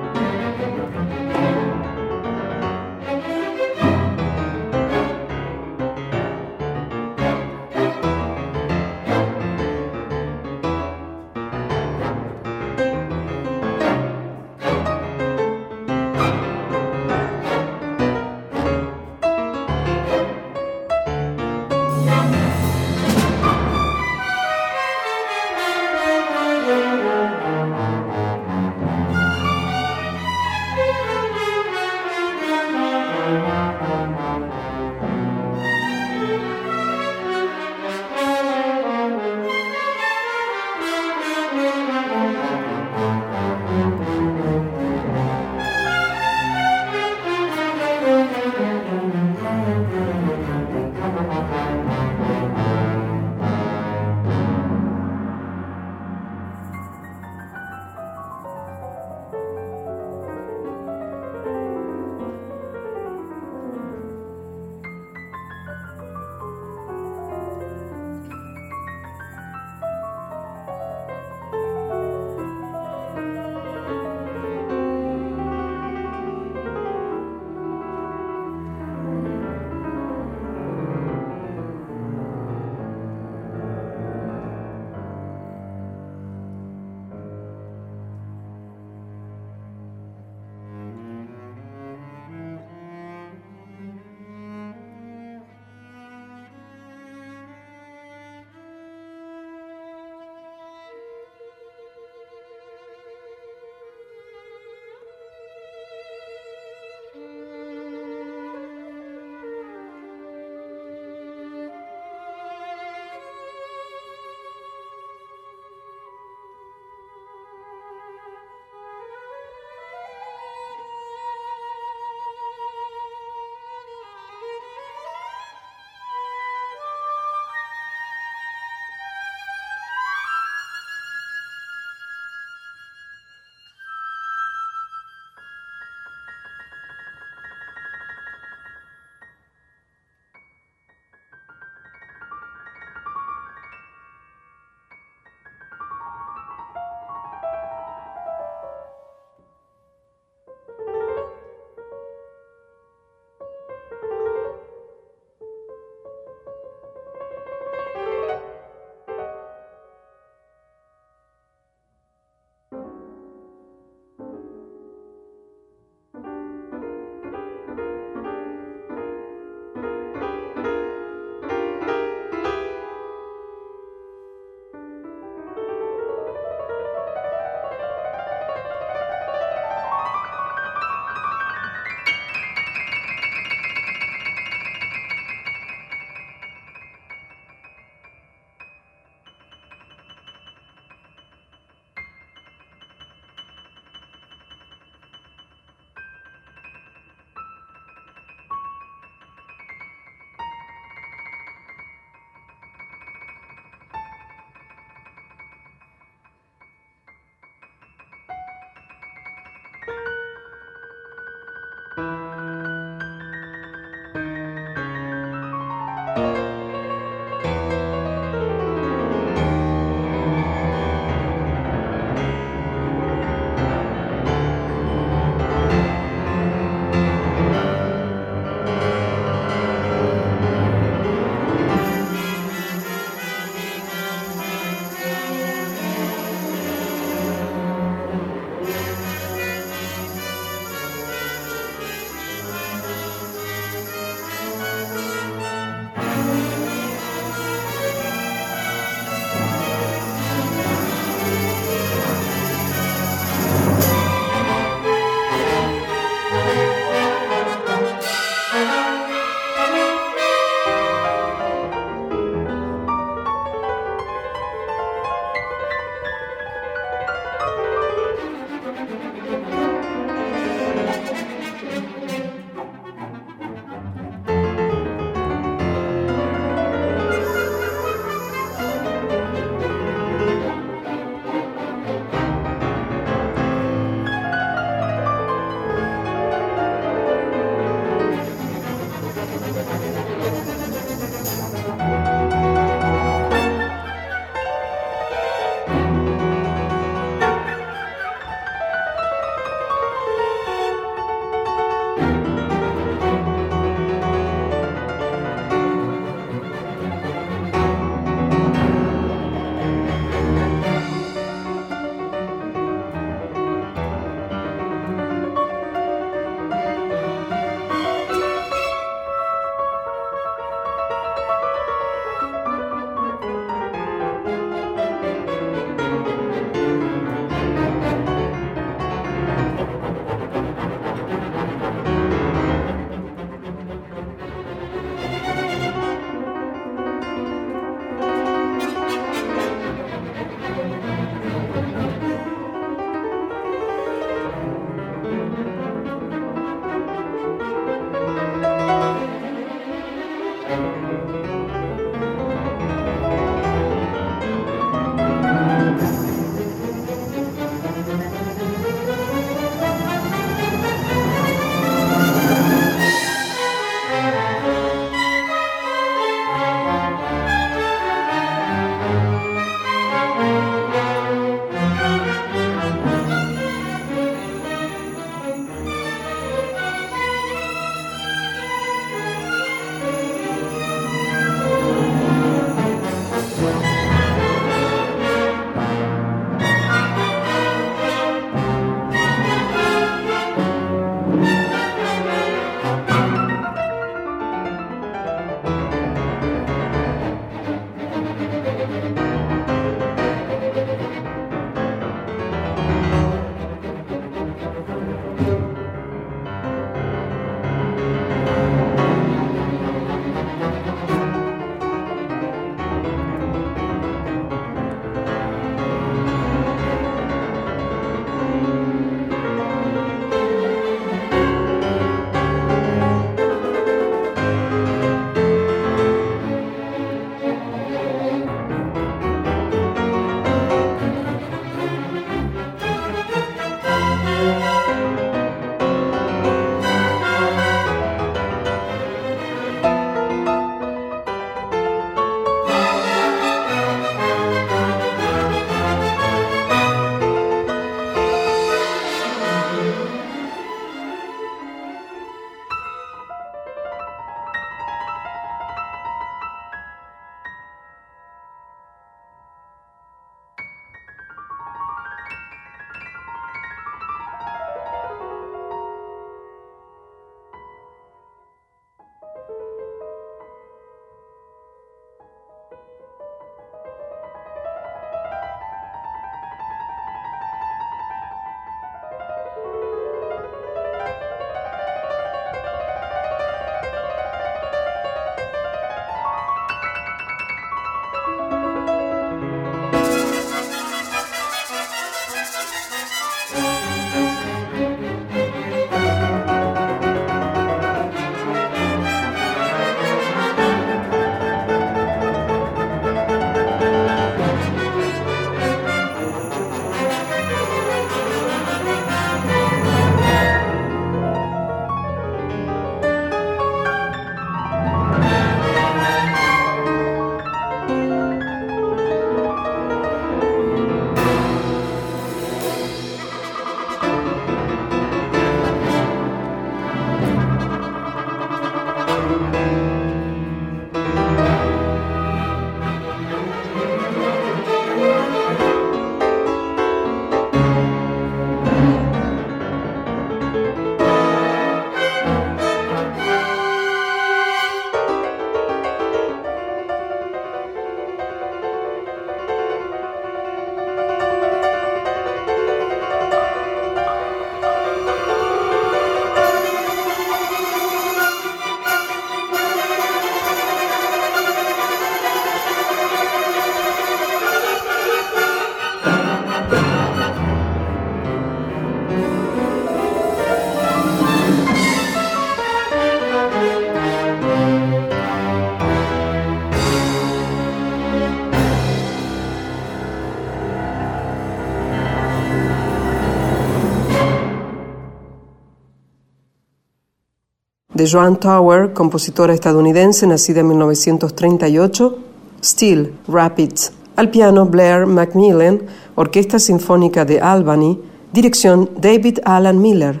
de 587.82 587.90
Joan 587.90 588.16
Tower, 588.16 588.72
compositora 588.74 589.34
estadounidense 589.34 590.06
nacida 590.06 590.38
en 590.38 590.46
1938, 590.46 591.98
Steel, 592.40 592.94
Rapids, 593.08 593.72
al 593.96 594.08
piano 594.08 594.46
Blair 594.46 594.86
Macmillan, 594.86 595.62
Orquesta 595.96 596.38
Sinfónica 596.38 597.04
de 597.04 597.20
Albany, 597.20 597.80
dirección 598.12 598.70
David 598.80 599.18
Alan 599.24 599.60
Miller. 599.60 600.00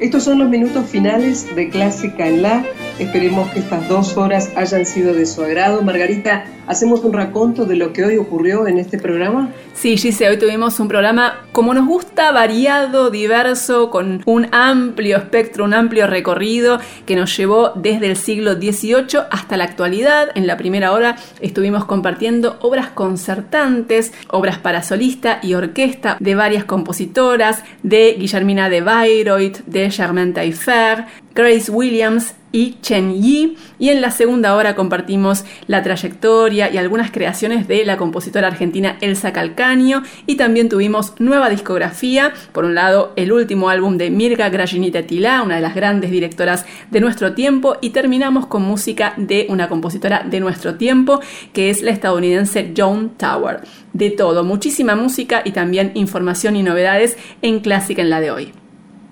Estos 0.00 0.24
son 0.24 0.40
los 0.40 0.48
minutos 0.50 0.86
finales 0.86 1.46
de 1.54 1.70
Clásica 1.70 2.26
en 2.26 2.42
La. 2.42 2.64
Esperemos 2.98 3.48
que 3.52 3.60
estas 3.60 3.88
dos 3.88 4.16
horas 4.16 4.50
hayan 4.56 4.84
sido 4.84 5.14
de 5.14 5.26
su 5.26 5.44
agrado. 5.44 5.80
Margarita, 5.82 6.44
¿hacemos 6.72 7.04
un 7.04 7.12
raconto 7.12 7.66
de 7.66 7.76
lo 7.76 7.92
que 7.92 8.02
hoy 8.02 8.16
ocurrió 8.16 8.66
en 8.66 8.78
este 8.78 8.98
programa? 8.98 9.50
Sí, 9.74 9.98
Gise, 9.98 10.28
hoy 10.28 10.38
tuvimos 10.38 10.80
un 10.80 10.88
programa 10.88 11.44
como 11.52 11.74
nos 11.74 11.86
gusta, 11.86 12.32
variado, 12.32 13.10
diverso, 13.10 13.90
con 13.90 14.22
un 14.24 14.48
amplio 14.52 15.18
espectro, 15.18 15.64
un 15.64 15.74
amplio 15.74 16.06
recorrido 16.06 16.78
que 17.04 17.14
nos 17.14 17.36
llevó 17.36 17.72
desde 17.74 18.06
el 18.06 18.16
siglo 18.16 18.54
XVIII 18.54 19.20
hasta 19.30 19.58
la 19.58 19.64
actualidad. 19.64 20.30
En 20.34 20.46
la 20.46 20.56
primera 20.56 20.92
hora 20.92 21.16
estuvimos 21.40 21.84
compartiendo 21.84 22.56
obras 22.60 22.88
concertantes, 22.88 24.12
obras 24.28 24.56
para 24.58 24.82
solista 24.82 25.40
y 25.42 25.52
orquesta 25.52 26.16
de 26.20 26.34
varias 26.34 26.64
compositoras, 26.64 27.62
de 27.82 28.16
Guillermina 28.18 28.70
de 28.70 28.80
Bayreuth, 28.80 29.58
de 29.66 29.90
Germaine 29.90 30.32
Taillefer, 30.32 31.04
Grace 31.34 31.70
Williams 31.70 32.34
y 32.52 32.78
Chen 32.82 33.20
Yi. 33.20 33.56
Y 33.82 33.88
en 33.88 34.00
la 34.00 34.12
segunda 34.12 34.54
hora 34.54 34.76
compartimos 34.76 35.44
la 35.66 35.82
trayectoria 35.82 36.70
y 36.70 36.78
algunas 36.78 37.10
creaciones 37.10 37.66
de 37.66 37.84
la 37.84 37.96
compositora 37.96 38.46
argentina 38.46 38.96
Elsa 39.00 39.32
Calcaño. 39.32 40.04
Y 40.24 40.36
también 40.36 40.68
tuvimos 40.68 41.14
nueva 41.18 41.50
discografía. 41.50 42.32
Por 42.52 42.64
un 42.64 42.76
lado, 42.76 43.12
el 43.16 43.32
último 43.32 43.70
álbum 43.70 43.98
de 43.98 44.12
Mirga 44.12 44.50
Grajinita 44.50 45.02
Tila, 45.02 45.42
una 45.42 45.56
de 45.56 45.62
las 45.62 45.74
grandes 45.74 46.12
directoras 46.12 46.64
de 46.92 47.00
nuestro 47.00 47.34
tiempo. 47.34 47.76
Y 47.80 47.90
terminamos 47.90 48.46
con 48.46 48.62
música 48.62 49.14
de 49.16 49.46
una 49.48 49.68
compositora 49.68 50.22
de 50.30 50.38
nuestro 50.38 50.76
tiempo, 50.76 51.18
que 51.52 51.68
es 51.68 51.82
la 51.82 51.90
estadounidense 51.90 52.72
Joan 52.76 53.08
Tower. 53.16 53.62
De 53.94 54.10
todo, 54.10 54.44
muchísima 54.44 54.94
música 54.94 55.42
y 55.44 55.50
también 55.50 55.90
información 55.94 56.54
y 56.54 56.62
novedades 56.62 57.18
en 57.42 57.58
Clásica 57.58 58.00
en 58.00 58.10
la 58.10 58.20
de 58.20 58.30
hoy. 58.30 58.61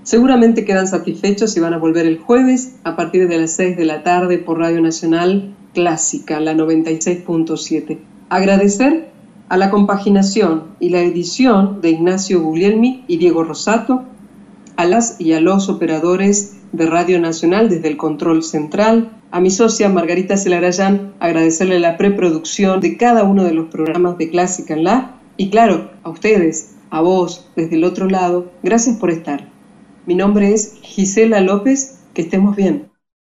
Seguramente 0.03 0.65
quedan 0.65 0.89
satisfechos 0.89 1.57
y 1.57 1.61
van 1.61 1.75
a 1.75 1.79
volver 1.79 2.07
el 2.07 2.19
jueves 2.19 2.77
a 2.85 2.97
partir 2.97 3.29
de 3.29 3.39
las 3.39 3.53
6 3.53 3.77
de 3.77 3.85
la 3.85 4.03
tarde 4.03 4.39
por 4.39 4.59
Radio 4.59 4.81
Nacional 4.81 5.55
Clásica, 5.75 6.41
la 6.41 6.55
96.7. 6.55 7.99
Agradecer 8.31 9.11
a 9.51 9.57
la 9.57 9.71
compaginación 9.71 10.65
y 10.81 10.89
la 10.89 11.01
edición 11.01 11.81
de 11.83 11.91
Ignacio 11.91 12.41
Guglielmi 12.41 13.05
y 13.09 13.19
Diego 13.19 13.45
Rosato, 13.45 14.05
a 14.77 14.87
las 14.87 15.21
y 15.21 15.35
a 15.35 15.41
los 15.41 15.69
operadores 15.69 16.57
de 16.73 16.87
Radio 16.87 17.21
Nacional 17.21 17.69
desde 17.69 17.89
el 17.89 17.97
control 17.97 18.43
central, 18.43 19.11
a 19.31 19.41
mi 19.41 19.51
socia 19.51 19.89
Margarita 19.91 20.37
Celarayán, 20.37 21.13
agradecerle 21.21 21.79
la 21.79 21.97
preproducción 21.97 22.81
de 22.81 22.97
cada 22.97 23.25
uno 23.25 23.45
de 23.45 23.53
los 23.53 23.67
programas 23.67 24.17
de 24.17 24.31
Clásica 24.31 24.75
en 24.75 24.85
la, 24.85 25.17
y 25.37 25.51
claro, 25.51 25.91
a 26.05 26.11
ustedes, 26.11 26.77
a 26.91 27.01
vos 27.01 27.49
desde 27.55 27.77
el 27.77 27.85
otro 27.85 28.09
lado, 28.09 28.51
gracias 28.63 28.97
por 28.97 29.11
estar. 29.11 29.50
Mi 30.11 30.17
nombre 30.17 30.53
es 30.53 30.81
Gisela 30.83 31.41
López, 31.41 32.01
que 32.15 32.23
estemos 32.23 32.57
bien. 32.57 32.90